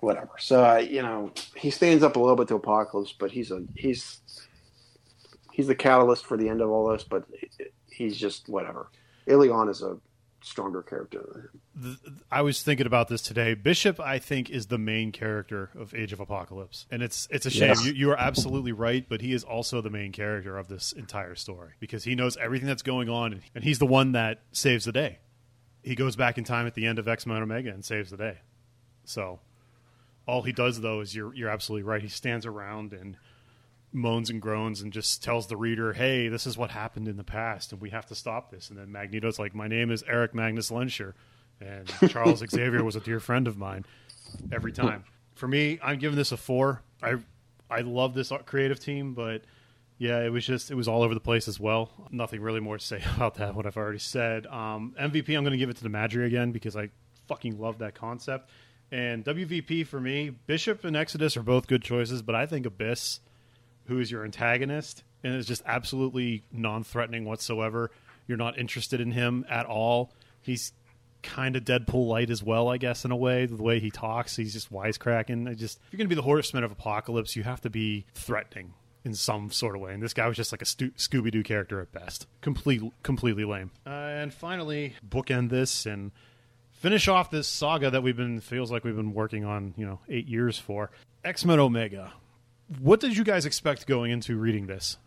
[0.00, 0.30] whatever.
[0.38, 3.64] So uh, you know, he stands up a little bit to Apocalypse, but he's a
[3.74, 4.20] he's
[5.52, 7.04] he's the catalyst for the end of all this.
[7.04, 7.24] But
[7.90, 8.90] he's just whatever.
[9.26, 9.98] Ilion is a
[10.46, 11.50] stronger character.
[11.74, 11.96] The,
[12.30, 13.54] I was thinking about this today.
[13.54, 17.50] Bishop, I think, is the main character of Age of Apocalypse, and it's it's a
[17.50, 17.70] shame.
[17.70, 17.84] Yes.
[17.84, 21.34] You, you are absolutely right, but he is also the main character of this entire
[21.34, 24.84] story because he knows everything that's going on, and, and he's the one that saves
[24.84, 25.18] the day.
[25.82, 28.16] He goes back in time at the end of X Men Omega and saves the
[28.16, 28.38] day.
[29.04, 29.40] So,
[30.28, 32.02] all he does though is you're you're absolutely right.
[32.02, 33.16] He stands around and
[33.96, 37.24] moans and groans and just tells the reader, "Hey, this is what happened in the
[37.24, 40.34] past, and we have to stop this." And then Magneto's like, "My name is Eric
[40.34, 41.14] Magnus Lehnsherr,
[41.60, 43.84] and Charles Xavier was a dear friend of mine."
[44.52, 46.82] Every time, for me, I'm giving this a four.
[47.02, 47.16] I
[47.70, 49.42] I love this creative team, but
[49.98, 51.90] yeah, it was just it was all over the place as well.
[52.10, 53.54] Nothing really more to say about that.
[53.54, 54.46] What I've already said.
[54.46, 56.90] Um, MVP, I'm going to give it to the Madri again because I
[57.28, 58.50] fucking love that concept.
[58.92, 63.20] And WVP for me, Bishop and Exodus are both good choices, but I think Abyss,
[63.86, 67.90] who is your antagonist and is just absolutely non-threatening whatsoever,
[68.26, 70.12] you're not interested in him at all.
[70.42, 70.72] He's
[71.22, 73.46] kind of Deadpool light as well, I guess, in a way.
[73.46, 75.48] The way he talks, he's just wisecracking.
[75.48, 78.74] I just if you're gonna be the horseman of apocalypse, you have to be threatening
[79.04, 79.94] in some sort of way.
[79.94, 82.26] And this guy was just like a stu- Scooby Doo character at best.
[82.40, 83.70] Complete, completely lame.
[83.86, 86.10] Uh, and finally, bookend this and
[86.72, 90.00] finish off this saga that we've been feels like we've been working on, you know,
[90.08, 90.90] eight years for.
[91.24, 92.12] X Men Omega.
[92.80, 94.98] What did you guys expect going into reading this?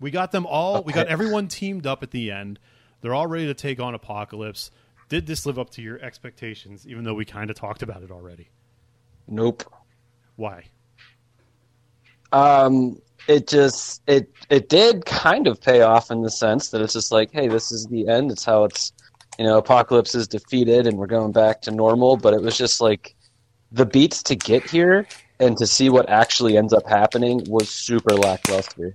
[0.00, 0.82] We got them all.
[0.82, 2.58] We got everyone teamed up at the end.
[3.00, 4.70] They're all ready to take on Apocalypse.
[5.08, 6.86] Did this live up to your expectations?
[6.86, 8.50] Even though we kind of talked about it already.
[9.28, 9.72] Nope.
[10.34, 10.64] Why?
[12.32, 16.92] Um, it just it it did kind of pay off in the sense that it's
[16.92, 18.32] just like, hey, this is the end.
[18.32, 18.92] It's how it's
[19.38, 22.16] you know, apocalypse is defeated and we're going back to normal.
[22.16, 23.14] But it was just like
[23.70, 25.06] the beats to get here
[25.38, 28.94] and to see what actually ends up happening was super lackluster.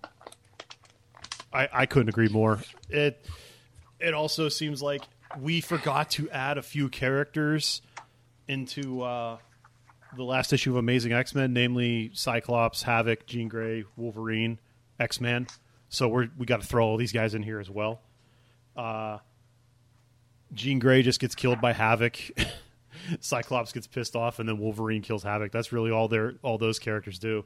[1.53, 2.59] I, I couldn't agree more.
[2.89, 3.25] It
[3.99, 5.03] it also seems like
[5.39, 7.81] we forgot to add a few characters
[8.47, 9.37] into uh,
[10.15, 14.59] the last issue of Amazing X Men, namely Cyclops, Havoc, Jean Grey, Wolverine,
[14.99, 15.47] X Men.
[15.89, 18.01] So we're we got to throw all these guys in here as well.
[18.75, 19.19] Uh,
[20.53, 22.17] Jean Grey just gets killed by Havoc.
[23.20, 25.52] Cyclops gets pissed off, and then Wolverine kills Havoc.
[25.52, 27.45] That's really all their all those characters do.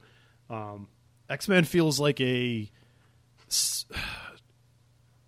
[0.49, 0.87] Um,
[1.29, 2.69] X Men feels like a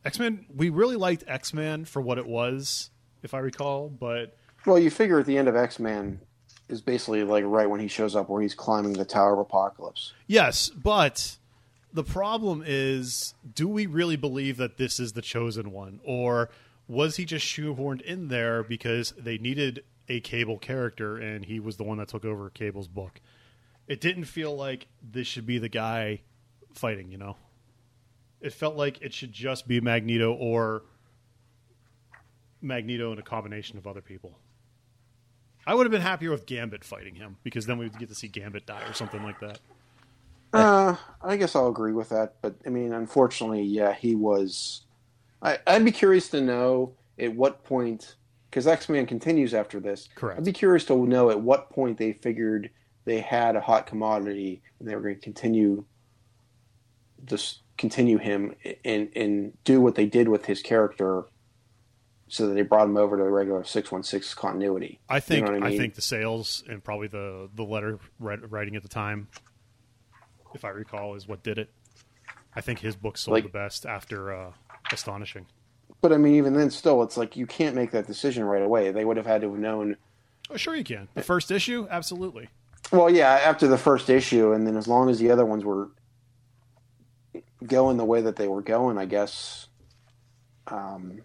[0.05, 0.45] X Men.
[0.55, 2.89] We really liked X Men for what it was,
[3.23, 3.89] if I recall.
[3.89, 6.19] But Well, you figure at the end of X Men
[6.69, 10.13] is basically like right when he shows up, where he's climbing the Tower of Apocalypse.
[10.27, 11.37] yes, but
[11.93, 16.49] the problem is, do we really believe that this is the chosen one, or
[16.87, 21.77] was he just shoehorned in there because they needed a Cable character and he was
[21.77, 23.19] the one that took over Cable's book?
[23.87, 26.21] It didn't feel like this should be the guy
[26.73, 27.11] fighting.
[27.11, 27.37] You know,
[28.41, 30.83] it felt like it should just be Magneto or
[32.61, 34.37] Magneto and a combination of other people.
[35.65, 38.15] I would have been happier with Gambit fighting him because then we would get to
[38.15, 39.59] see Gambit die or something like that.
[40.53, 44.85] Uh, I guess I'll agree with that, but I mean, unfortunately, yeah, he was.
[45.41, 48.15] I, I'd be curious to know at what point,
[48.49, 50.09] because X Men continues after this.
[50.15, 50.39] Correct.
[50.39, 52.69] I'd be curious to know at what point they figured
[53.05, 55.85] they had a hot commodity and they were going to continue,
[57.25, 61.23] just continue him and and do what they did with his character,
[62.27, 64.99] so that they brought him over to the regular six one six continuity.
[65.09, 68.75] I think You know I I, think the sales and probably the the letter writing
[68.75, 69.27] at the time,
[70.53, 71.69] if I recall, is what did it.
[72.55, 74.51] I think his book sold Like- the best after uh,
[74.91, 75.45] Astonishing.
[76.01, 78.91] But I mean, even then, still, it's like you can't make that decision right away.
[78.91, 79.97] They would have had to have known.
[80.49, 81.07] Oh, sure you can.
[81.15, 82.49] The first issue, absolutely.
[82.91, 85.89] Well, yeah, after the first issue, and then as long as the other ones were
[87.65, 89.67] going the way that they were going, I guess.
[90.67, 91.21] Um,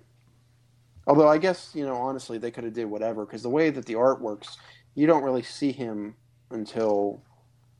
[1.06, 3.86] although I guess you know, honestly, they could have did whatever because the way that
[3.86, 4.56] the art works,
[4.94, 6.14] you don't really see him
[6.50, 7.22] until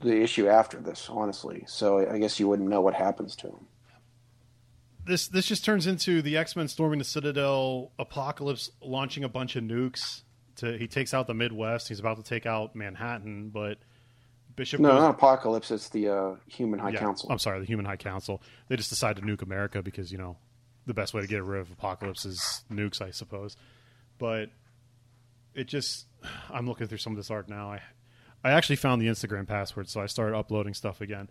[0.01, 1.65] the issue after this, honestly.
[1.67, 3.67] So I guess you wouldn't know what happens to him.
[5.05, 9.57] This this just turns into the X Men storming the Citadel, Apocalypse launching a bunch
[9.57, 10.23] of nukes.
[10.57, 11.89] To he takes out the Midwest.
[11.89, 13.79] He's about to take out Manhattan, but
[14.55, 15.71] Bishop No, goes, not Apocalypse.
[15.71, 17.31] It's the uh, Human High Yeah, Council.
[17.33, 18.43] I'm sorry, the Human High Council.
[18.69, 20.37] They just decide to nuke America because you know
[20.87, 23.57] the best way to get rid of apocalypse is nukes, I suppose.
[24.19, 24.51] But
[25.55, 26.07] it just,
[26.51, 27.71] I'm looking through some of this art now.
[27.73, 27.81] I,
[28.45, 31.31] I actually found the Instagram password, so I started uploading stuff again.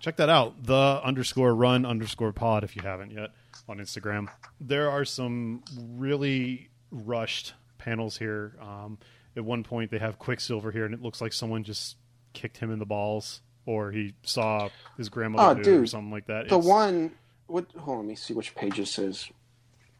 [0.00, 3.30] Check that out, the underscore run underscore pod if you haven't yet
[3.68, 4.28] on Instagram.
[4.60, 8.54] There are some really rushed panels here.
[8.60, 8.98] Um,
[9.36, 11.96] at one point, they have Quicksilver here, and it looks like someone just
[12.32, 16.10] kicked him in the balls, or he saw his grandmother Oh, do it or something
[16.10, 16.48] like that.
[16.48, 17.12] The It's- one,
[17.46, 17.66] what?
[17.72, 19.30] Hold on, let me see which page this is.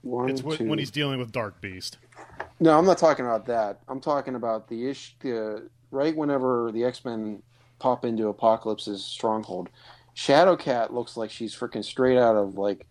[0.03, 1.99] One, It's when he's dealing with Dark Beast.
[2.61, 3.80] No, I'm not talking about that.
[3.88, 5.14] I'm talking about the issue.
[5.20, 7.42] The right whenever the X Men
[7.79, 9.68] pop into Apocalypse's stronghold,
[10.16, 12.87] Shadowcat looks like she's freaking straight out of like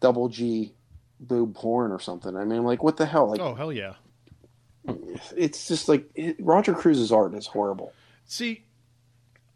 [0.00, 0.74] double G
[1.20, 2.36] boob porn or something.
[2.36, 3.30] I mean, like what the hell?
[3.30, 3.94] Like Oh hell yeah!
[5.36, 7.92] it's just like it, Roger Cruz's art is horrible.
[8.24, 8.64] See,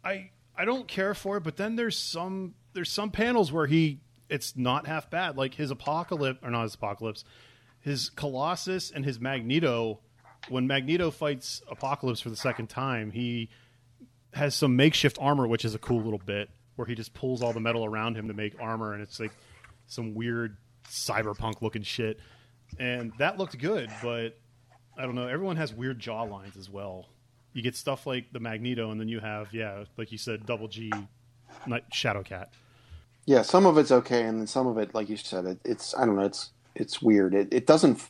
[0.03, 3.99] I I don't care for it, but then there's some there's some panels where he
[4.29, 5.37] it's not half bad.
[5.37, 7.23] Like his apocalypse or not his apocalypse,
[7.79, 9.99] his Colossus and his Magneto.
[10.49, 13.49] When Magneto fights Apocalypse for the second time, he
[14.33, 17.53] has some makeshift armor, which is a cool little bit where he just pulls all
[17.53, 19.31] the metal around him to make armor, and it's like
[19.87, 20.57] some weird
[20.89, 22.19] cyberpunk looking shit.
[22.79, 24.39] And that looked good, but
[24.97, 25.27] I don't know.
[25.27, 27.07] Everyone has weird jaw lines as well.
[27.53, 30.69] You get stuff like the Magneto, and then you have, yeah, like you said, Double
[30.69, 30.91] G,
[31.65, 32.47] Night Shadowcat.
[33.25, 35.95] Yeah, some of it's okay, and then some of it, like you said, it, it's
[35.95, 37.35] I don't know, it's it's weird.
[37.35, 38.01] It it doesn't.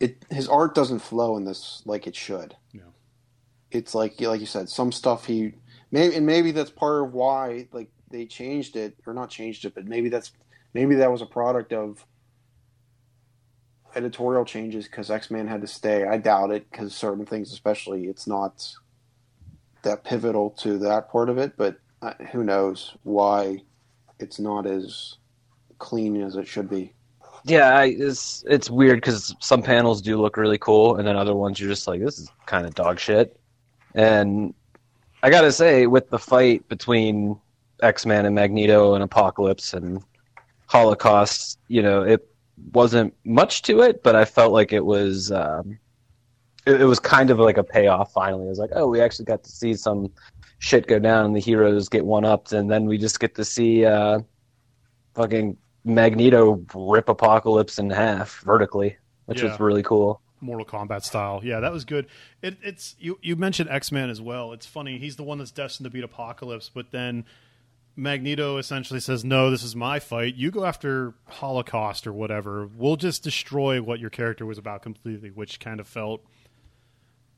[0.00, 2.56] It his art doesn't flow in this like it should.
[2.72, 2.82] Yeah.
[3.74, 5.54] It's like like you said, some stuff he
[5.90, 9.74] maybe and maybe that's part of why like they changed it or not changed it,
[9.74, 10.32] but maybe that's
[10.74, 12.04] maybe that was a product of
[13.94, 16.04] editorial changes because X Men had to stay.
[16.04, 18.66] I doubt it because certain things, especially, it's not
[19.82, 21.56] that pivotal to that part of it.
[21.56, 23.62] But uh, who knows why
[24.18, 25.16] it's not as
[25.78, 26.92] clean as it should be.
[27.44, 31.34] Yeah, I, it's it's weird because some panels do look really cool, and then other
[31.34, 33.38] ones you're just like, this is kind of dog shit.
[33.94, 34.54] And
[35.22, 37.38] I gotta say, with the fight between
[37.82, 40.02] X Men and Magneto and Apocalypse and
[40.66, 42.26] Holocaust, you know, it
[42.72, 45.78] wasn't much to it, but I felt like it was um,
[46.66, 48.12] it, it was kind of like a payoff.
[48.12, 50.10] Finally, it was like, oh, we actually got to see some
[50.60, 53.44] shit go down, and the heroes get one upped, and then we just get to
[53.44, 54.20] see uh,
[55.14, 59.50] fucking Magneto rip Apocalypse in half vertically, which Yeah.
[59.50, 60.21] was really cool.
[60.42, 61.40] Mortal Kombat style.
[61.42, 62.06] Yeah, that was good.
[62.42, 63.18] It, it's you.
[63.22, 64.52] You mentioned X Men as well.
[64.52, 64.98] It's funny.
[64.98, 67.24] He's the one that's destined to beat Apocalypse, but then
[67.94, 70.34] Magneto essentially says, "No, this is my fight.
[70.34, 72.66] You go after Holocaust or whatever.
[72.66, 76.24] We'll just destroy what your character was about completely." Which kind of felt,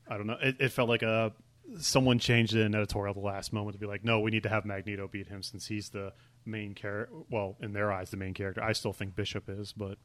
[0.09, 0.37] I don't know.
[0.41, 1.33] It, it felt like a
[1.79, 4.49] someone changed in editorial at the last moment to be like, "No, we need to
[4.49, 6.13] have Magneto beat him since he's the
[6.45, 7.15] main character.
[7.29, 8.63] Well, in their eyes, the main character.
[8.63, 9.97] I still think Bishop is, but."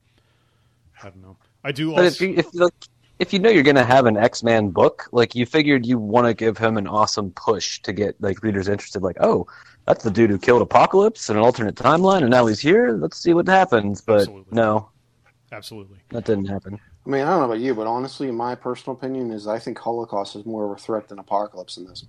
[1.02, 1.36] I don't know.
[1.64, 1.90] I do.
[1.94, 2.72] But also, if you if like,
[3.18, 6.26] if you know you're gonna have an X Man book, like you figured you want
[6.26, 9.02] to give him an awesome push to get like readers interested.
[9.02, 9.46] Like, oh,
[9.86, 12.92] that's the dude who killed Apocalypse in an alternate timeline, and now he's here.
[12.92, 14.00] Let's see what happens.
[14.00, 14.52] But Absolutely.
[14.52, 14.90] no,
[15.52, 15.98] absolutely.
[16.10, 16.80] that didn't happen.
[17.06, 19.78] I mean, I don't know about you, but honestly, my personal opinion is I think
[19.78, 22.04] Holocaust is more of a threat than Apocalypse in this,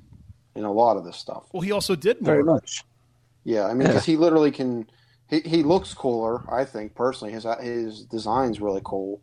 [0.56, 1.46] in a lot of this stuff.
[1.54, 2.34] Well, he also did more.
[2.34, 2.84] Very much.
[3.44, 4.88] Yeah, I mean, because he literally can.
[5.30, 7.34] He, he looks cooler, I think personally.
[7.34, 9.22] His his design's really cool,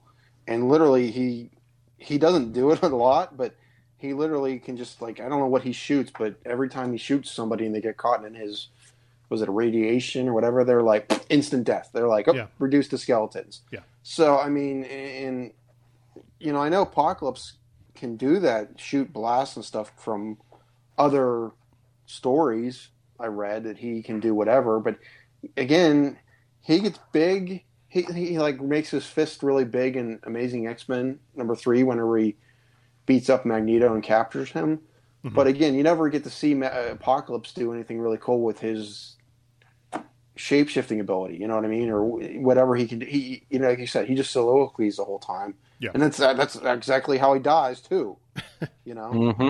[0.48, 1.50] and literally he
[1.98, 3.54] he doesn't do it a lot, but
[3.98, 6.98] he literally can just like I don't know what he shoots, but every time he
[6.98, 8.68] shoots somebody and they get caught in his
[9.28, 11.90] was it a radiation or whatever, they're like instant death.
[11.92, 12.46] They're like oh, Yeah.
[12.58, 13.60] reduced to skeletons.
[13.70, 13.80] Yeah.
[14.02, 15.52] So I mean, and
[16.40, 17.54] you know, I know Apocalypse
[17.94, 20.38] can do that, shoot blasts and stuff from
[20.96, 21.50] other
[22.06, 22.88] stories
[23.20, 24.98] I read that he can do whatever, but
[25.56, 26.16] again,
[26.62, 27.64] he gets big.
[28.02, 32.16] He, he like makes his fist really big in Amazing X Men number three whenever
[32.18, 32.36] he
[33.06, 34.80] beats up Magneto and captures him.
[35.24, 35.34] Mhm.
[35.34, 39.16] But again, you never get to see Ma- Apocalypse do anything really cool with his
[40.36, 41.36] shape shifting ability.
[41.36, 43.00] You know what I mean, or whatever he can.
[43.00, 43.06] do.
[43.06, 45.54] He, you know, like you said, he just soliloquies the whole time.
[45.80, 45.90] Yeah.
[45.94, 48.16] and that's that's exactly how he dies too.
[48.84, 49.48] You know, hmm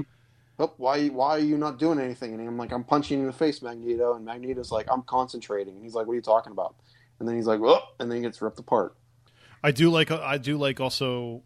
[0.59, 2.35] oh, why why are you not doing anything?
[2.35, 4.15] And I'm like, I'm punching you in the face, Magneto.
[4.15, 5.77] And Magneto's like, I'm concentrating.
[5.77, 6.75] And he's like, what are you talking about?
[7.19, 8.95] And then he's like, well, and then he gets ripped apart.
[9.63, 10.11] I do like.
[10.11, 11.43] I do like also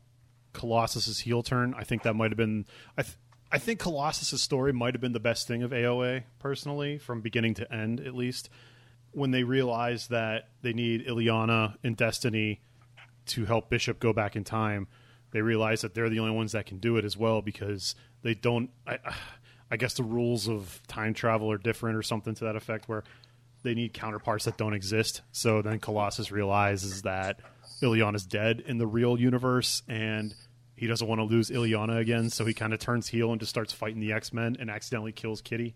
[0.53, 1.75] Colossus's heel turn.
[1.77, 2.67] I think that might have been.
[2.97, 3.03] I.
[3.03, 3.17] Th-
[3.51, 7.53] I think Colossus's story might have been the best thing of AOA personally, from beginning
[7.55, 8.49] to end at least.
[9.11, 12.63] When they realize that they need Illyana and Destiny
[13.27, 14.89] to help Bishop go back in time,
[15.33, 18.35] they realize that they're the only ones that can do it as well because they
[18.35, 18.71] don't.
[18.87, 18.99] I,
[19.71, 23.05] I guess the rules of time travel are different or something to that effect, where
[23.63, 25.23] they need counterparts that don't exist.
[25.33, 27.41] So then Colossus realizes that
[27.83, 30.35] Illyana's dead in the real universe, and
[30.77, 32.31] he doesn't want to lose Illyana again.
[32.31, 35.13] So he kind of turns heel and just starts fighting the X Men and accidentally
[35.13, 35.75] kills Kitty.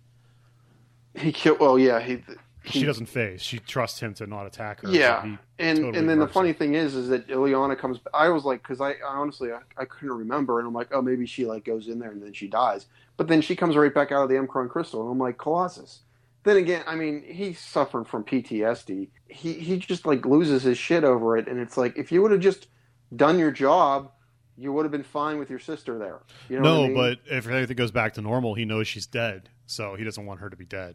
[1.15, 1.61] He killed.
[1.61, 2.23] Well, yeah, he.
[2.65, 3.41] he She doesn't phase.
[3.41, 4.91] She trusts him to not attack her.
[4.91, 6.59] Yeah, he and totally and then the funny it.
[6.59, 8.01] thing is, is that Illyana comes.
[8.13, 11.01] I was like, because I, I honestly I, I couldn't remember, and I'm like, oh,
[11.01, 13.95] maybe she like goes in there and then she dies, but then she comes right
[13.95, 16.01] back out of the M'Kraan crystal, and I'm like, Colossus.
[16.47, 19.09] Then again, I mean, he's suffering from PTSD.
[19.29, 22.31] He he just like loses his shit over it, and it's like if you would
[22.31, 22.69] have just
[23.17, 24.13] done your job,
[24.57, 26.21] you would have been fine with your sister there.
[26.49, 26.95] You know no, what I mean?
[26.95, 30.39] but if everything goes back to normal, he knows she's dead, so he doesn't want
[30.39, 30.95] her to be dead.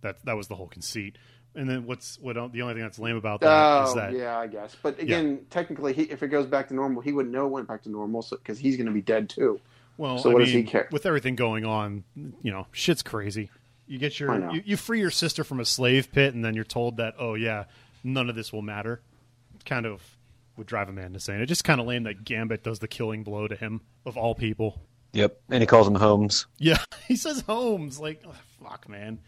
[0.00, 1.18] That that was the whole conceit.
[1.54, 4.36] And then what's what the only thing that's lame about that is Oh, that yeah,
[4.36, 4.76] I guess.
[4.82, 7.68] But again, technically, he, if it goes back to normal, he wouldn't know it went
[7.68, 9.60] back to normal because he's going to be dead too.
[9.96, 10.88] Well, So I what mean, does he care?
[10.90, 12.02] with everything going on,
[12.42, 13.50] you know, shit's crazy.
[13.86, 16.64] You get your you, you free your sister from a slave pit, and then you're
[16.64, 17.64] told that oh yeah,
[18.02, 19.00] none of this will matter.
[19.66, 20.02] Kind of
[20.56, 21.40] would drive a man insane.
[21.40, 24.34] It just kind of lame that Gambit does the killing blow to him of all
[24.34, 24.80] people.
[25.12, 26.46] Yep, and he calls him Holmes.
[26.58, 26.78] Yeah,
[27.08, 29.20] he says Holmes like ugh, fuck man,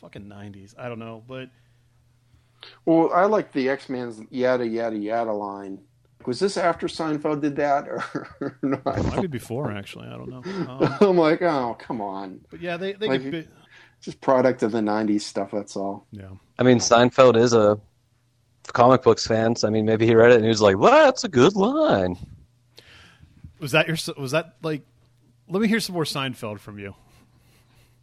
[0.00, 0.74] fucking nineties.
[0.78, 1.50] I don't know, but
[2.84, 5.78] Well, I like the X Men's yada yada yada line.
[6.26, 7.88] Was this after Seinfeld did that
[8.40, 8.84] or not?
[8.84, 10.06] might be before actually.
[10.08, 10.42] I don't know.
[10.70, 12.40] Um, I'm like, oh, come on.
[12.50, 13.48] but yeah, they they Like- get bit,
[14.00, 15.50] Just product of the '90s stuff.
[15.50, 16.06] That's all.
[16.10, 16.30] Yeah.
[16.58, 17.78] I mean, Seinfeld is a
[18.68, 21.06] comic books fan, so I mean, maybe he read it and he was like, "Well,
[21.06, 22.16] that's a good line."
[23.58, 23.96] Was that your?
[24.16, 24.82] Was that like?
[25.48, 26.94] Let me hear some more Seinfeld from you.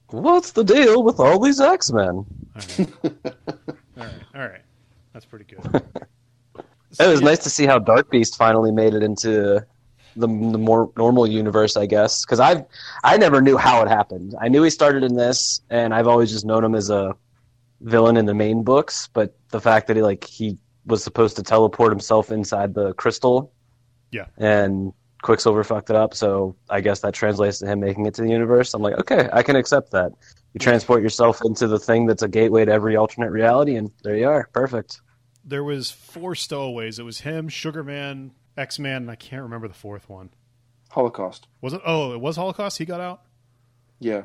[0.09, 2.05] What's the deal with all these X Men?
[2.05, 2.25] All
[2.55, 2.79] right.
[3.03, 3.11] all
[3.97, 4.13] right.
[4.35, 4.61] All right.
[5.13, 5.83] That's pretty good.
[6.99, 9.63] It was nice to see how Dark Beast finally made it into
[10.17, 12.25] the, the more normal universe, I guess.
[12.25, 12.63] Because I've
[13.03, 14.35] I never knew how it happened.
[14.39, 17.15] I knew he started in this, and I've always just known him as a
[17.81, 19.09] villain in the main books.
[19.13, 23.51] But the fact that he like he was supposed to teleport himself inside the crystal,
[24.11, 24.25] Yeah.
[24.37, 26.13] and Quicksilver fucked it up.
[26.13, 28.73] So I guess that translates to him making it to the universe.
[28.73, 30.11] I'm like, okay, I can accept that.
[30.53, 34.15] You transport yourself into the thing that's a gateway to every alternate reality, and there
[34.15, 35.01] you are, perfect.
[35.43, 36.99] There was four stowaways.
[36.99, 40.29] It was him, Sugarman, X Man, and I can't remember the fourth one.
[40.91, 41.47] Holocaust.
[41.61, 41.81] Was it?
[41.85, 42.77] Oh, it was Holocaust.
[42.77, 43.21] He got out.
[43.99, 44.23] Yeah.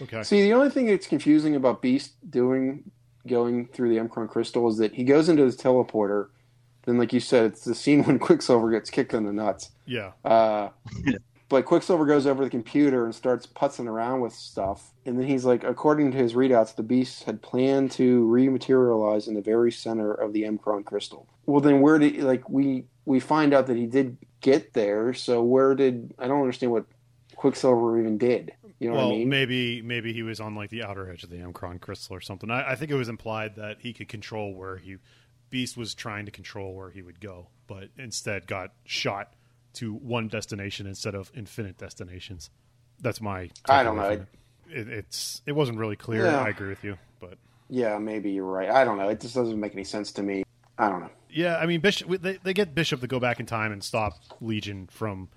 [0.00, 0.22] Okay.
[0.22, 2.90] See, the only thing that's confusing about Beast doing
[3.26, 6.28] going through the M'Kraan crystal is that he goes into his teleporter.
[6.86, 9.70] Then, like you said, it's the scene when Quicksilver gets kicked in the nuts.
[9.86, 10.12] Yeah.
[10.24, 10.70] Uh,
[11.48, 14.92] but Quicksilver goes over the computer and starts putzing around with stuff.
[15.04, 19.34] And then he's like, according to his readouts, the Beast had planned to rematerialize in
[19.34, 21.28] the very center of the Emcron crystal.
[21.46, 25.12] Well, then where did like we we find out that he did get there?
[25.12, 26.86] So where did I don't understand what
[27.40, 28.52] Quicksilver even did.
[28.78, 29.28] You know well, what I mean?
[29.30, 32.50] maybe maybe he was on like the outer edge of the M'Kraan crystal or something.
[32.50, 34.96] I, I think it was implied that he could control where he
[35.48, 39.32] Beast was trying to control where he would go, but instead got shot
[39.74, 42.50] to one destination instead of infinite destinations.
[43.00, 43.48] That's my.
[43.66, 44.10] I don't know.
[44.10, 44.26] It.
[44.70, 46.26] It, it's it wasn't really clear.
[46.26, 46.42] Yeah.
[46.42, 47.38] I agree with you, but
[47.70, 48.70] Yeah, maybe you're right.
[48.70, 49.08] I don't know.
[49.08, 50.42] It just doesn't make any sense to me.
[50.78, 51.10] I don't know.
[51.32, 52.08] Yeah, I mean Bishop.
[52.22, 55.28] They, they get Bishop to go back in time and stop Legion from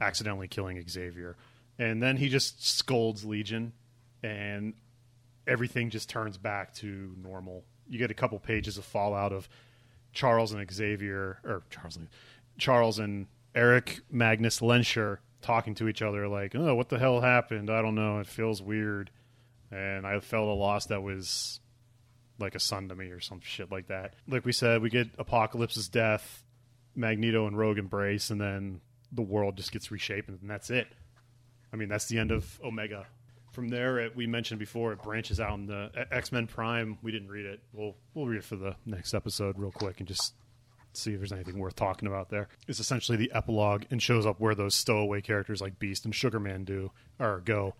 [0.00, 1.36] accidentally killing Xavier,
[1.78, 3.72] and then he just scolds Legion,
[4.22, 4.74] and
[5.46, 7.64] everything just turns back to normal.
[7.88, 9.48] You get a couple pages of fallout of
[10.12, 11.98] Charles and Xavier, or Charles,
[12.58, 17.70] Charles and Eric Magnus Lehnsherr talking to each other like, "Oh, what the hell happened?
[17.70, 18.18] I don't know.
[18.18, 19.10] It feels weird."
[19.72, 21.60] And I felt a loss that was
[22.40, 24.14] like a son to me or some shit like that.
[24.28, 26.44] Like we said, we get Apocalypse's death,
[26.94, 28.80] Magneto and Rogue embrace, and then
[29.12, 30.86] the world just gets reshaped, and that's it.
[31.72, 33.06] I mean, that's the end of Omega.
[33.52, 36.98] From there, it, we mentioned before, it branches out in the uh, X Men Prime.
[37.02, 37.60] We didn't read it.
[37.72, 40.34] We'll we'll read it for the next episode real quick and just
[40.92, 42.48] see if there's anything worth talking about there.
[42.68, 46.64] It's essentially the epilogue and shows up where those stowaway characters like Beast and Sugarman
[46.64, 47.74] do or go,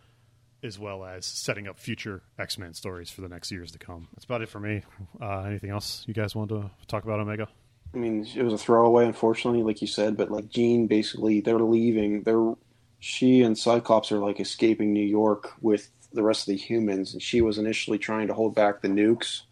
[0.62, 4.08] as well as setting up future X Men stories for the next years to come.
[4.14, 4.82] That's about it for me.
[5.20, 7.48] Uh, anything else you guys want to talk about Omega?
[7.92, 10.16] I mean, it was a throwaway, unfortunately, like you said.
[10.16, 12.22] But like Jean, basically, they're leaving.
[12.22, 12.54] They're
[13.00, 17.22] she and Cyclops are like escaping New York with the rest of the humans, and
[17.22, 19.42] she was initially trying to hold back the nukes.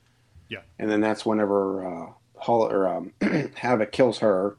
[0.48, 0.60] Yeah.
[0.78, 3.12] And then that's whenever uh, Hol- or um,
[3.54, 4.56] Havoc kills her,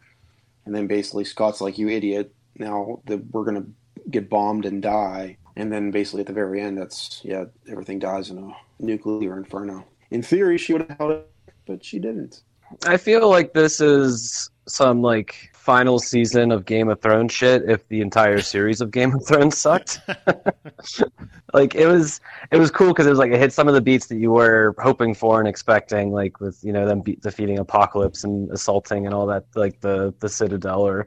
[0.66, 2.34] and then basically Scott's like, "You idiot!
[2.58, 3.66] Now the, we're gonna
[4.10, 8.30] get bombed and die." And then basically at the very end, that's yeah, everything dies
[8.30, 9.86] in a nuclear inferno.
[10.10, 11.30] In theory, she would have held it,
[11.68, 12.44] but she didn't.
[12.86, 17.86] I feel like this is some like final season of Game of Thrones shit if
[17.90, 20.00] the entire series of Game of Thrones sucked.
[21.54, 23.82] like it was it was cool because it was like it hit some of the
[23.82, 27.60] beats that you were hoping for and expecting like with you know them be- defeating
[27.60, 31.06] apocalypse and assaulting and all that like the the citadel or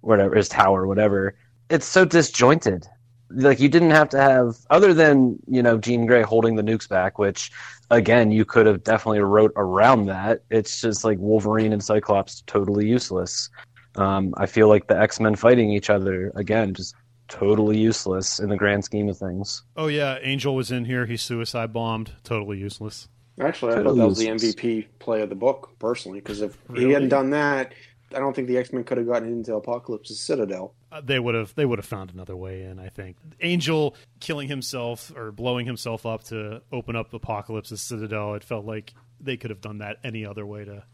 [0.00, 1.36] whatever his tower whatever
[1.68, 2.86] it's so disjointed
[3.34, 6.88] like you didn't have to have other than you know Jean Grey holding the nukes
[6.88, 7.50] back which
[7.90, 12.86] again you could have definitely wrote around that it's just like Wolverine and Cyclops totally
[12.88, 13.50] useless
[13.96, 16.94] um, I feel like the X-Men fighting each other again just
[17.28, 21.06] totally useless in the grand scheme of things Oh yeah, Angel was in here.
[21.06, 22.12] He suicide bombed.
[22.22, 23.08] Totally useless.
[23.40, 24.26] Actually, I thought that was the.
[24.28, 26.84] MVP play of the book, personally, because if Really?
[26.86, 27.72] he hadn't done that,
[28.14, 30.74] I don't think the X Men could have gotten into Apocalypse's Citadel.
[30.92, 32.78] Uh, they would have they would have found another way in.
[32.78, 38.34] I think Angel killing himself or blowing himself up to open up Apocalypse's citadel.
[38.34, 40.84] It felt like they could have done that any other way to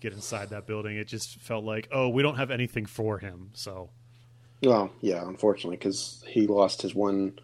[0.00, 0.96] get inside that building.
[0.96, 3.50] It just felt like oh, we don't have anything for him.
[3.54, 3.90] So
[4.62, 7.38] Well, yeah, unfortunately, because he lost his one.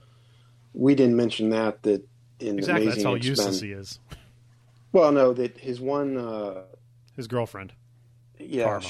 [0.72, 2.06] We didn't mention that that
[2.40, 3.30] in exactly, that's Amazing how X-Men.
[3.30, 3.98] useless he is.
[4.92, 6.16] Well, no, that his one.
[6.16, 6.62] Uh,
[7.16, 7.72] His girlfriend.
[8.48, 8.86] Yeah, Karma.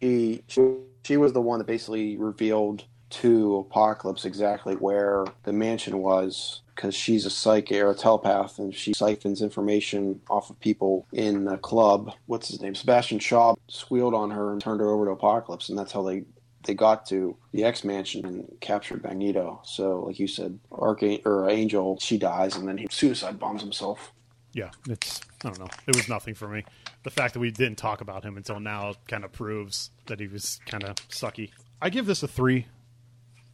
[0.00, 0.74] she, she
[1.04, 6.94] she was the one that basically revealed to Apocalypse exactly where the mansion was because
[6.94, 11.58] she's a psychic or a telepath and she siphons information off of people in the
[11.58, 12.12] club.
[12.26, 12.74] What's his name?
[12.74, 16.24] Sebastian Shaw squealed on her and turned her over to Apocalypse, and that's how they
[16.66, 19.60] they got to the X Mansion and captured Magneto.
[19.64, 24.12] So, like you said, Archangel or Angel, she dies, and then he suicide bombs himself.
[24.52, 25.68] Yeah, it's I don't know.
[25.86, 26.64] It was nothing for me.
[27.02, 30.26] The fact that we didn't talk about him until now kind of proves that he
[30.26, 31.50] was kind of sucky.
[31.80, 32.66] I give this a three.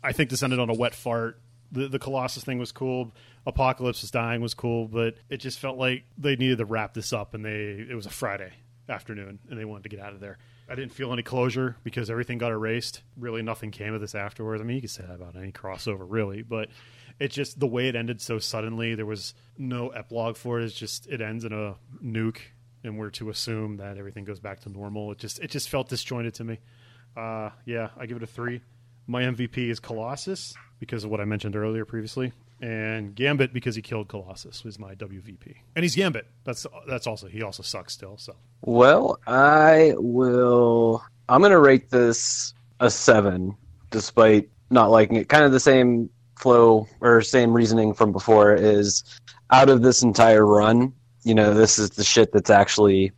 [0.02, 1.40] I think this ended on a wet fart.
[1.72, 3.12] The the Colossus thing was cool.
[3.46, 7.12] Apocalypse is dying was cool, but it just felt like they needed to wrap this
[7.12, 8.52] up, and they it was a Friday
[8.88, 10.38] afternoon, and they wanted to get out of there.
[10.68, 13.02] I didn't feel any closure because everything got erased.
[13.16, 14.60] Really, nothing came of this afterwards.
[14.60, 16.68] I mean, you could say that about any crossover, really, but
[17.18, 18.94] it just the way it ended so suddenly.
[18.94, 20.64] There was no epilogue for it.
[20.64, 22.40] It's just it ends in a nuke,
[22.84, 25.12] and we're to assume that everything goes back to normal.
[25.12, 26.58] It just it just felt disjointed to me.
[27.16, 28.60] Uh, yeah, I give it a three.
[29.06, 33.82] My MVP is Colossus because of what I mentioned earlier previously, and Gambit because he
[33.82, 36.26] killed Colossus was my WVP, and he's Gambit.
[36.44, 38.18] That's that's also he also sucks still.
[38.18, 41.02] So Well, I will.
[41.28, 43.56] I'm to rate this a seven,
[43.90, 45.28] despite not liking it.
[45.28, 49.02] Kind of the same flow or same reasoning from before is
[49.50, 53.12] out of this entire run, you know, this is the shit that's actually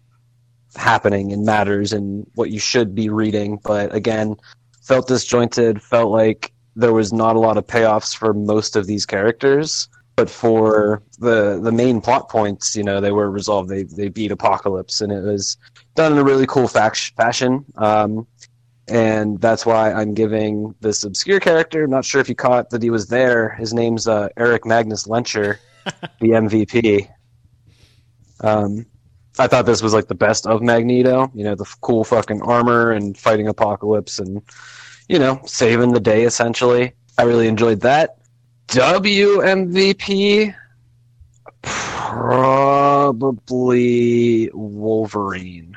[0.77, 3.59] happening and matters and what you should be reading.
[3.63, 4.37] But again,
[4.83, 9.05] felt disjointed, felt like there was not a lot of payoffs for most of these
[9.05, 9.89] characters.
[10.17, 13.69] But for the the main plot points, you know, they were resolved.
[13.69, 15.57] They they beat Apocalypse, and it was
[15.95, 17.65] done in a really cool fac- fashion.
[17.77, 18.27] Um,
[18.89, 21.85] and that's why I'm giving this obscure character.
[21.85, 23.51] I'm not sure if you caught that he was there.
[23.51, 25.59] His name's uh, Erik Magnus Lehnsherr,
[26.21, 27.09] the MVP.
[28.41, 28.87] Um,
[29.39, 31.31] I thought this was like the best of Magneto.
[31.35, 34.43] You know, the cool fucking armor and fighting Apocalypse, and
[35.09, 36.93] you know, saving the day essentially.
[37.17, 38.19] I really enjoyed that.
[38.69, 40.55] WMVP
[43.23, 45.77] probably Wolverine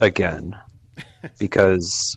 [0.00, 0.56] again
[1.38, 2.16] because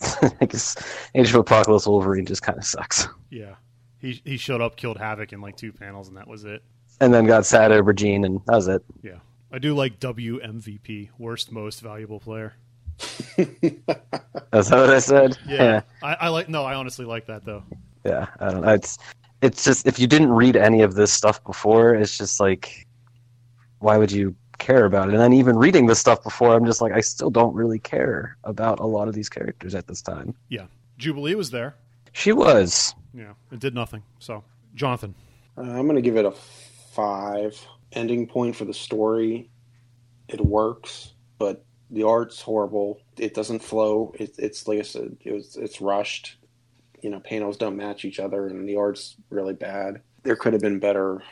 [0.40, 0.76] I guess
[1.14, 3.08] Age of Apocalypse Wolverine just kind of sucks.
[3.30, 3.54] yeah,
[4.00, 6.62] he he showed up, killed Havoc in like two panels, and that was it.
[7.00, 8.82] And then got sad over Jean, and that was it.
[9.02, 9.18] Yeah,
[9.52, 12.54] I do like WMVP, worst most valuable player.
[13.36, 15.38] That's what I said.
[15.46, 16.48] Yeah, I, I like.
[16.48, 17.62] No, I honestly like that though.
[18.04, 18.26] yeah.
[18.40, 18.72] I don't know.
[18.72, 18.98] It's
[19.42, 22.86] it's just if you didn't read any of this stuff before, it's just like,
[23.78, 25.14] why would you care about it?
[25.14, 28.36] And then even reading this stuff before, I'm just like, I still don't really care
[28.44, 30.34] about a lot of these characters at this time.
[30.48, 30.66] Yeah,
[30.98, 31.76] Jubilee was there.
[32.12, 32.94] She was.
[33.14, 34.02] Yeah, it did nothing.
[34.18, 34.44] So,
[34.74, 35.14] Jonathan.
[35.56, 36.32] Uh, I'm going to give it a
[36.92, 37.58] five.
[37.92, 39.48] Ending point for the story.
[40.28, 43.00] It works, but the art's horrible.
[43.16, 44.12] It doesn't flow.
[44.18, 46.36] It, it's like I said, it was it's rushed.
[47.00, 50.02] You know, panels don't match each other, and the art's really bad.
[50.22, 51.22] There could have been better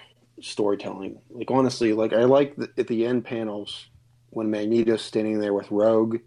[0.41, 1.20] storytelling.
[1.30, 3.89] Like honestly, like I like the, at the end panels
[4.30, 6.18] when Magneto's standing there with Rogue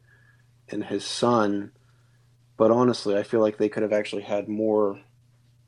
[0.70, 1.72] and his son.
[2.58, 5.00] But honestly, I feel like they could have actually had more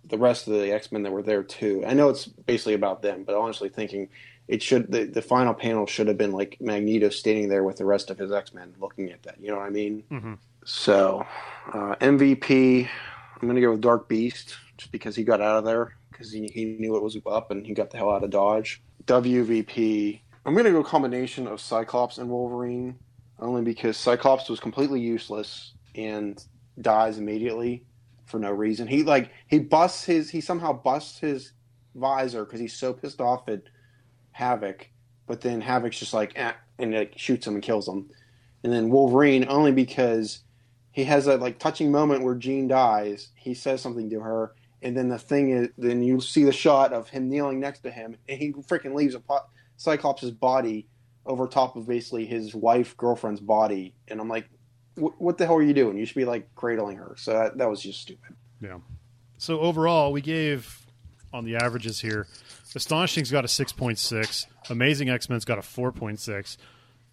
[0.04, 1.84] the rest of the X Men that were there too.
[1.86, 4.10] I know it's basically about them, but honestly, thinking
[4.48, 7.86] it should the, the final panel should have been like Magneto standing there with the
[7.86, 9.40] rest of his X Men looking at that.
[9.40, 10.04] You know what I mean?
[10.12, 10.34] Mm-hmm.
[10.66, 11.26] So
[11.74, 12.90] uh, MVP,
[13.42, 16.48] I'm gonna go with Dark Beast just because he got out of there because he,
[16.54, 18.82] he knew it was up and he got the hell out of Dodge.
[19.06, 23.00] WVP, I'm gonna go combination of Cyclops and Wolverine
[23.40, 26.44] only because Cyclops was completely useless and
[26.80, 27.84] dies immediately
[28.26, 28.88] for no reason.
[28.88, 31.54] He like he busts his he somehow busts his
[31.96, 33.64] visor because he's so pissed off at
[34.32, 34.88] Havoc,
[35.26, 38.10] but then Havoc's just like eh, and like shoots him and kills him,
[38.64, 40.44] and then Wolverine only because
[40.92, 43.30] he has that like touching moment where Jean dies.
[43.36, 46.94] He says something to her, and then the thing is, then you see the shot
[46.94, 49.46] of him kneeling next to him, and he freaking leaves a po-
[50.40, 50.88] body
[51.26, 54.50] over top of basically his wife girlfriend's body, and I'm like,
[54.96, 55.98] what the hell are you doing?
[55.98, 57.16] You should be like cradling her.
[57.18, 58.36] So that, that was just stupid.
[58.60, 58.80] Yeah.
[59.38, 60.86] So overall, we gave
[61.34, 62.28] on the averages here.
[62.76, 64.48] Astonishing's got a six point six.
[64.70, 66.58] Amazing X Men's got a four point six.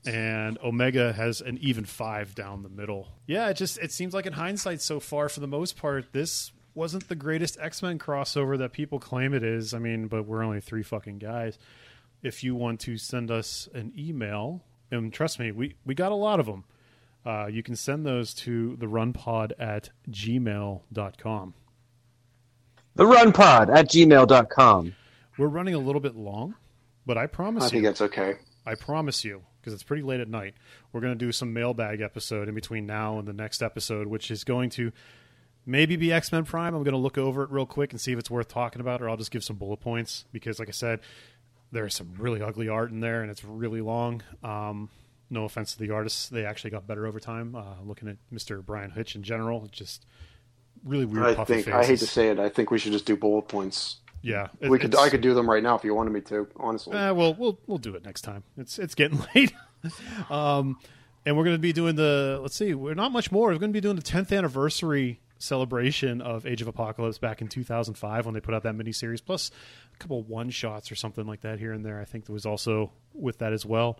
[0.07, 3.09] And Omega has an even five down the middle.
[3.27, 6.53] Yeah, it just it seems like in hindsight so far, for the most part, this
[6.79, 9.75] wasn't the greatest X Men crossover that people claim it is.
[9.75, 11.59] I mean, but we're only three fucking guys.
[12.23, 16.17] If you want to send us an email, and trust me, we, we got a
[16.17, 16.65] lot of them.
[17.27, 21.55] Uh, you can send those to the runpod at gmail.com.
[22.95, 24.95] The runpod at gmail.com.
[25.37, 26.55] We're running a little bit long,
[27.05, 28.35] but I promise I you, think that's okay.
[28.65, 30.55] I promise you, because it's pretty late at night,
[30.93, 34.31] we're going to do some mailbag episode in between now and the next episode, which
[34.31, 34.93] is going to
[35.69, 36.75] maybe be X Men Prime.
[36.75, 39.01] I'm going to look over it real quick and see if it's worth talking about,
[39.03, 41.01] or I'll just give some bullet points because, like I said,
[41.71, 44.23] there's some really ugly art in there and it's really long.
[44.43, 44.89] Um,
[45.31, 47.55] no offense to the artists, they actually got better over time.
[47.55, 48.65] Uh, looking at Mr.
[48.65, 50.07] Bryan Hitch in general, just
[50.83, 51.27] really weird.
[51.27, 51.73] I think faces.
[51.75, 52.39] I hate to say it.
[52.39, 53.99] I think we should just do bullet points.
[54.23, 54.97] Yeah, it- we could.
[54.97, 56.49] I could do them right now if you wanted me to.
[56.57, 58.43] Honestly, Eh, well, we'll we'll do it next time.
[58.57, 59.53] It's it's getting late.
[60.31, 60.77] um,
[61.27, 62.39] and we're going to be doing the.
[62.43, 63.49] Let's see, we're not much more.
[63.51, 67.49] We're going to be doing the 10th anniversary celebration of Age of Apocalypse back in
[67.49, 69.51] 2005 when they put out that miniseries, plus
[69.95, 72.01] a couple one shots or something like that here and there.
[72.01, 73.99] I think there was also with that as well.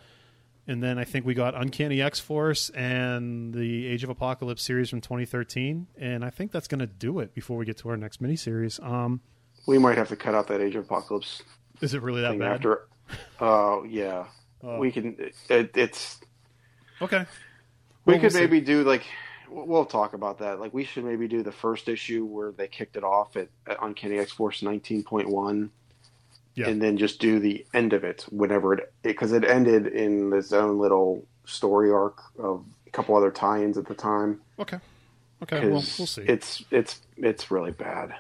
[0.67, 4.91] And then I think we got Uncanny X Force and the Age of Apocalypse series
[4.91, 5.87] from 2013.
[5.97, 8.83] And I think that's going to do it before we get to our next miniseries.
[8.85, 9.23] Um,
[9.67, 11.43] we might have to cut out that Age of Apocalypse
[11.81, 12.53] is it really that bad?
[12.57, 12.87] after.
[13.41, 14.27] Oh yeah,
[14.63, 14.79] Oh.
[14.79, 15.17] we can.
[15.49, 16.21] It, it's
[17.01, 17.25] Okay.
[18.05, 18.41] we Well, could we'll see.
[18.41, 19.05] maybe do like
[19.51, 20.61] we'll talk about that.
[20.61, 23.79] Like we should maybe do the first issue where they kicked it off at, at
[23.83, 25.71] Uncanny X Force 19.1.
[26.55, 26.69] Yeah.
[26.69, 30.53] And then just do the end of it whenever it because it, ended in its
[30.53, 34.41] own little story arc of a couple other tie-ins at the time.
[34.59, 34.79] Okay.
[35.43, 35.61] Okay.
[35.61, 36.23] Well, we'll see.
[36.23, 38.15] It's it's it's really bad.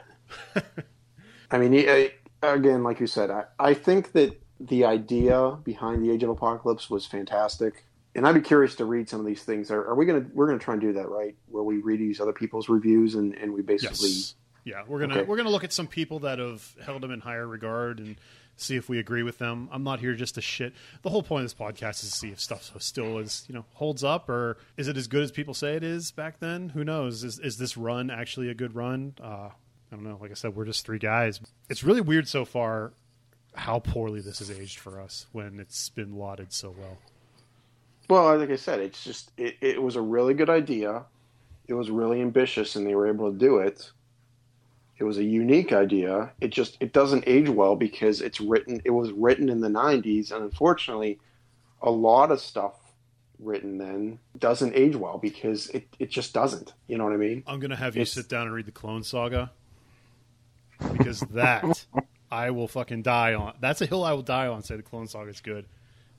[1.50, 2.12] I mean, I-
[2.42, 6.90] again, like you said, I, I think that the idea behind the Age of Apocalypse
[6.90, 7.84] was fantastic,
[8.18, 9.70] and I'd be curious to read some of these things.
[9.70, 12.20] Are, are we gonna we're gonna try and do that right, where we read these
[12.20, 14.34] other people's reviews and, and we basically yes.
[14.64, 15.22] Yeah, we're gonna Okay.
[15.24, 18.16] we're gonna look at some people that have held them in higher regard and
[18.56, 19.68] see if we agree with them.
[19.72, 20.74] I'm not here just to shit.
[21.02, 23.64] The whole point of this podcast is to see if stuff still is you know
[23.74, 26.68] holds up or is it as good as people say it is back then.
[26.70, 27.24] Who knows?
[27.24, 29.14] Is is this run actually a good run?
[29.22, 29.50] Uh,
[29.90, 30.18] I don't know.
[30.20, 31.40] Like I said, we're just three guys.
[31.70, 32.92] It's really weird so far
[33.54, 36.98] how poorly this has aged for us when it's been lauded so well.
[38.08, 41.04] Well, like I said, it's just it, it was a really good idea.
[41.66, 43.90] It was really ambitious, and they were able to do it.
[44.98, 46.30] It was a unique idea.
[46.40, 48.80] It just it doesn't age well because it's written.
[48.84, 51.18] It was written in the '90s, and unfortunately,
[51.82, 52.74] a lot of stuff
[53.38, 56.72] written then doesn't age well because it, it just doesn't.
[56.88, 57.44] You know what I mean?
[57.46, 59.52] I'm gonna have you It's- sit down and read the Clone Saga
[60.92, 61.86] because that
[62.32, 63.54] I will fucking die on.
[63.60, 64.62] That's a hill I will die on.
[64.62, 65.66] Say the Clone Saga is good,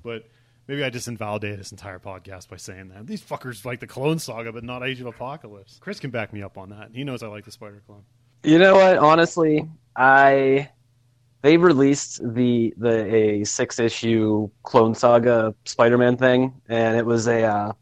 [0.03, 0.25] but
[0.69, 4.19] maybe I just invalidate this entire podcast by saying that these fuckers like the Clone
[4.19, 5.79] Saga, but not Age of Apocalypse.
[5.81, 6.91] Chris can back me up on that.
[6.93, 8.03] He knows I like the Spider Clone.
[8.43, 8.99] You know what?
[8.99, 10.69] Honestly, I
[11.41, 17.27] they released the the a six issue Clone Saga Spider Man thing, and it was
[17.27, 17.73] a uh,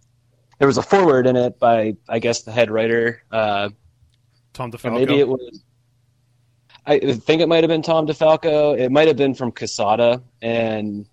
[0.57, 3.21] there was a forward in it by I guess the head writer.
[3.29, 3.69] Uh,
[4.53, 4.93] Tom DeFalco.
[4.93, 5.61] maybe it was.
[6.85, 8.79] I think it might have been Tom DeFalco.
[8.79, 11.05] It might have been from Quesada, and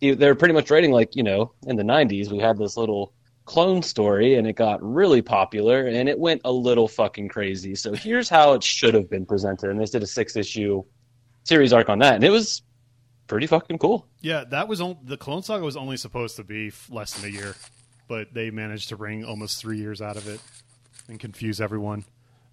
[0.00, 2.76] he- they were pretty much writing like you know in the '90s we had this
[2.76, 3.12] little
[3.46, 7.74] clone story, and it got really popular, and it went a little fucking crazy.
[7.74, 10.84] So here's how it should have been presented, and they did a six issue
[11.44, 12.62] series arc on that, and it was
[13.26, 14.06] pretty fucking cool.
[14.20, 17.32] Yeah, that was on, the Clone Saga was only supposed to be less than a
[17.32, 17.54] year,
[18.08, 20.40] but they managed to wring almost three years out of it
[21.08, 22.04] and confuse everyone,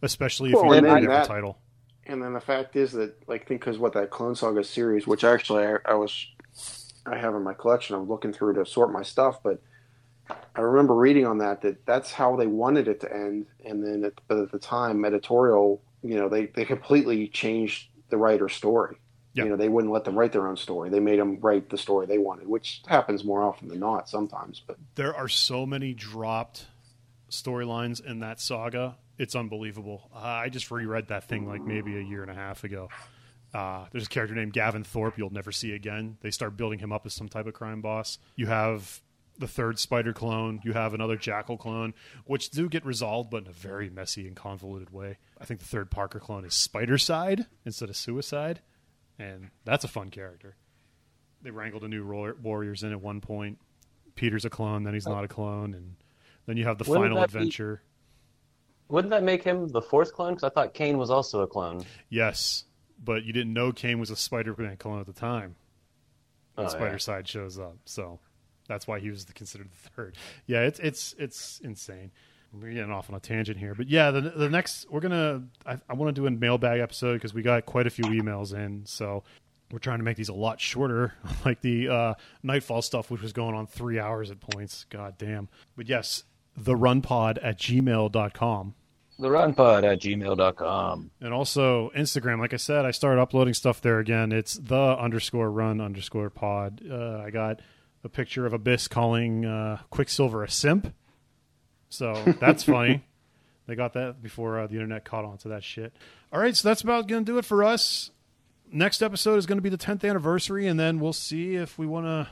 [0.02, 1.58] especially if Well, you and read a then different that- title.
[2.08, 5.24] And then the fact is that, like, think because what that Clone Saga series, which
[5.26, 6.26] actually I, I was,
[7.08, 7.96] I have in my collection.
[7.96, 9.62] I'm looking through to sort my stuff, but
[10.56, 13.48] I remember reading on that that that's how they wanted it to end.
[13.66, 18.18] And then at, but at the time, editorial, you know, they they completely changed the
[18.18, 18.98] writer's story.
[19.34, 19.44] Yeah.
[19.44, 20.90] You know, they wouldn't let them write their own story.
[20.90, 24.62] They made them write the story they wanted, which happens more often than not sometimes.
[24.66, 26.66] But there are so many dropped
[27.30, 28.98] storylines in that saga.
[29.18, 30.10] It's unbelievable.
[30.14, 32.90] I just reread that thing like maybe a year and a half ago.
[33.58, 36.18] Uh, there's a character named Gavin Thorpe you'll never see again.
[36.22, 38.20] They start building him up as some type of crime boss.
[38.36, 39.02] You have
[39.40, 40.62] the third Spider clone.
[40.64, 41.96] You have another Jackal clone,
[42.26, 45.18] which do get resolved, but in a very messy and convoluted way.
[45.42, 48.62] I think the third Parker clone is Spidercide instead of Suicide,
[49.18, 50.56] and that's a fun character.
[51.42, 53.58] They wrangled a new Roar- Warriors in at one point.
[54.14, 55.96] Peter's a clone, then he's not a clone, and
[56.46, 57.82] then you have the Wouldn't final that be- adventure.
[58.90, 60.36] Wouldn't that make him the fourth clone?
[60.36, 61.84] Because I thought Kane was also a clone.
[62.10, 62.64] Yes,
[63.04, 65.56] but you didn't know Kane was a Spider-Man clone at the time.
[66.58, 66.98] Oh, Spider yeah.
[66.98, 68.20] Side shows up, so
[68.68, 70.16] that's why he was the, considered the third.
[70.46, 72.12] Yeah, it's it's it's insane.
[72.54, 75.78] We're getting off on a tangent here, but yeah, the the next we're gonna I,
[75.88, 78.86] I want to do a mailbag episode because we got quite a few emails in,
[78.86, 79.24] so
[79.72, 81.14] we're trying to make these a lot shorter,
[81.46, 84.86] like the uh, Knightfall stuff, which was going on three hours at points.
[84.90, 85.50] God damn!
[85.76, 86.24] But yes,
[86.56, 88.74] the runpod at gmail.com.
[89.20, 91.12] The runpod at gmail.com.
[91.22, 92.40] And also Instagram.
[92.40, 94.32] Like I said, I started uploading stuff there again.
[94.32, 96.82] It's the underscore run underscore pod.
[96.90, 97.62] Uh, I got
[98.04, 100.94] a picture of Abyss calling uh, Quicksilver a simp.
[101.90, 103.04] So that's funny.
[103.66, 105.94] They got that before uh, the internet caught on to that shit.
[106.32, 108.12] All right, so that's about going to do it for us.
[108.72, 111.86] Next episode is going to be the 10th anniversary, and then we'll see if we
[111.86, 112.28] want to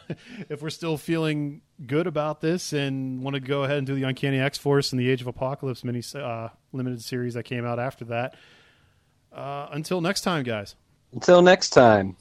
[0.48, 4.04] if we're still feeling good about this and want to go ahead and do the
[4.04, 7.78] Uncanny X Force and the Age of Apocalypse mini uh, limited series that came out
[7.78, 8.34] after that.
[9.32, 10.74] Uh, until next time, guys.
[11.12, 12.16] Until next time.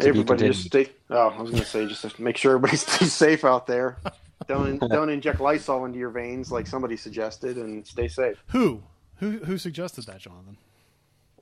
[0.00, 0.88] Hey, everybody, just stay.
[1.10, 3.98] Oh, I was going to say, just make sure everybody stays safe out there.
[4.46, 8.42] Don't don't inject Lysol into your veins like somebody suggested, and stay safe.
[8.48, 8.82] Who
[9.16, 10.56] who who suggested that, Jonathan?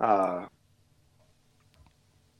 [0.01, 0.47] Uh,